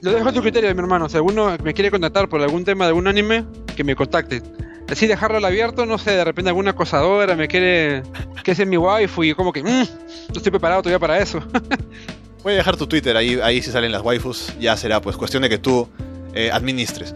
[0.00, 1.08] lo dejo a tu criterio, mi hermano.
[1.08, 3.44] Si alguno me quiere contactar por algún tema de algún anime,
[3.76, 4.42] que me contacte.
[4.90, 8.02] Así dejarlo al abierto, no sé, de repente alguna acosadora me quiere
[8.44, 11.40] que sea mi waifu y como que, mm, no estoy preparado todavía para eso.
[12.42, 15.44] Voy a dejar tu Twitter, ahí, ahí si salen las waifus, ya será pues cuestión
[15.44, 15.88] de que tú
[16.34, 17.14] eh, administres.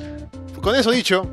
[0.62, 1.28] Con eso dicho,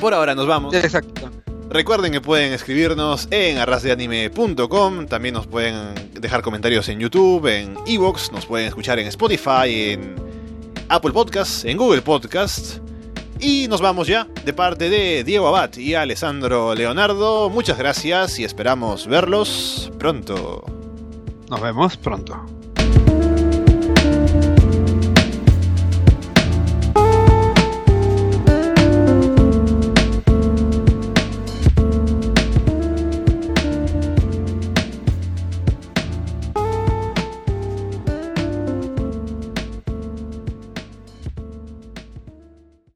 [0.00, 0.72] por ahora nos vamos.
[0.74, 1.29] Exacto.
[1.70, 8.32] Recuerden que pueden escribirnos en arrasdeanime.com, también nos pueden dejar comentarios en YouTube, en Evox,
[8.32, 10.16] nos pueden escuchar en Spotify, en
[10.88, 12.80] Apple Podcasts, en Google Podcasts.
[13.38, 17.48] Y nos vamos ya de parte de Diego Abad y Alessandro Leonardo.
[17.48, 20.64] Muchas gracias y esperamos verlos pronto.
[21.48, 22.59] Nos vemos pronto.